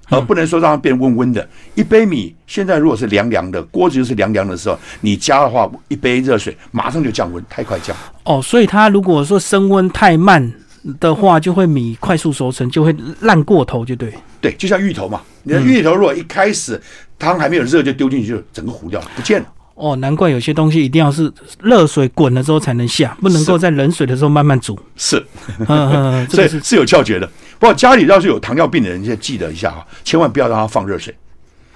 [0.09, 1.47] 而不能说让它变温温的。
[1.75, 7.95] 一杯米现在如果是凉凉的，锅子又是凉凉的时候，你加的话，一杯热水马上就降温，太快降。
[8.25, 10.53] 哦，所以它如果说升温太慢
[10.99, 14.13] 的话，就会米快速熟成，就会烂过头，就对。
[14.41, 16.81] 对，就像芋头嘛，你的芋头如果一开始
[17.23, 19.47] 汤还没有热就丢进去，就整个糊掉了，不见了。
[19.75, 24.79] 哦，难怪有些东西一定要是热水滚了之后才能下，不能够在冷水的时候慢慢煮。
[24.97, 25.25] 是，
[25.61, 27.27] 嗯嗯嗯， 这是所以是有窍诀的。
[27.59, 31.15] 不过家里要是有糖尿病的人，就记得一下啊，千万不要让他放热水，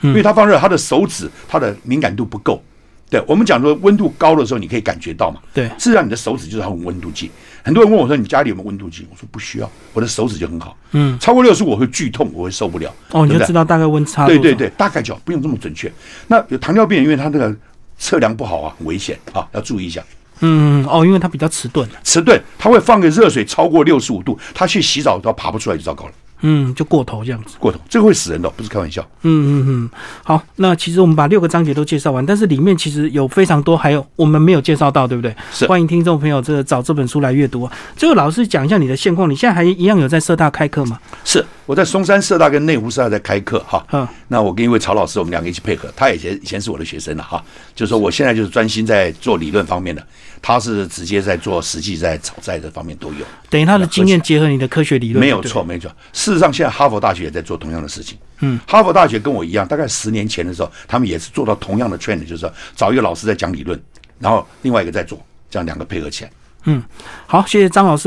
[0.00, 2.62] 因为他放热，他的手指他的敏感度不够。
[3.08, 5.40] 对我们讲说温度高的时候，你可以感觉到嘛。
[5.54, 7.30] 对事实上你的手指就是它用温度计。
[7.62, 10.76] 很多人问我说：“你家里有没有温度计？”我说：“不需要，我的手指就很好。
[10.92, 12.94] 嗯，超过六十我会剧痛，我会受不了。
[13.10, 14.26] 哦，你就知道大概温差。
[14.26, 15.92] 对对，对，大概就好不用这么准确。
[16.28, 17.52] 那有糖尿病人，因为他那个
[17.98, 20.00] 测量不好啊，很危险啊，要注意一下。
[20.40, 27.56] 嗯嗯哦，因为它比较迟钝，迟钝，他会放个热水超过六十五度，他去洗澡都爬不出来就糟糕了，嗯，就过头这样子。
[27.58, 29.02] 过头，这个会死人的，不是开玩笑。
[29.22, 29.90] 嗯嗯嗯，
[30.22, 35.34] 好，那其实我们把六个章节都介绍完，但是里面其实有非常多，还有我们没有介绍到，对不对？
[35.52, 37.72] 是欢迎听众朋友这找这本书来阅读啊。
[37.96, 40.98] 最后，老师讲一下你的现况，你现在还一样有在社大开课吗？
[41.24, 43.84] 是我在松山社大跟内湖社大在开课哈。
[43.92, 45.92] 嗯，那我跟一位曹老师，我们两个一起配合。
[45.96, 47.42] 他以前以前是我的学生了哈，
[47.74, 50.06] 就是说我现在就是专心在做理论方面的，
[50.46, 55.64] 他是直接在做实际在炒债这方面都有，等于他的经验结合你的科学理论，没有错，。
[55.64, 55.90] 没有错。
[56.12, 58.16] 事实上，现在哈佛大学也在做同样的事情。
[58.38, 63.76] 嗯，哈佛大学跟我一样，大概十年前的时候，他们也是做到同样的 trend，就是说找一个老师在讲理论，
[64.20, 65.20] 然后另外一个在做，
[65.50, 66.30] 这样两个配合起来。
[66.68, 66.80] 嗯
[67.26, 68.04] 好，谢谢张老师。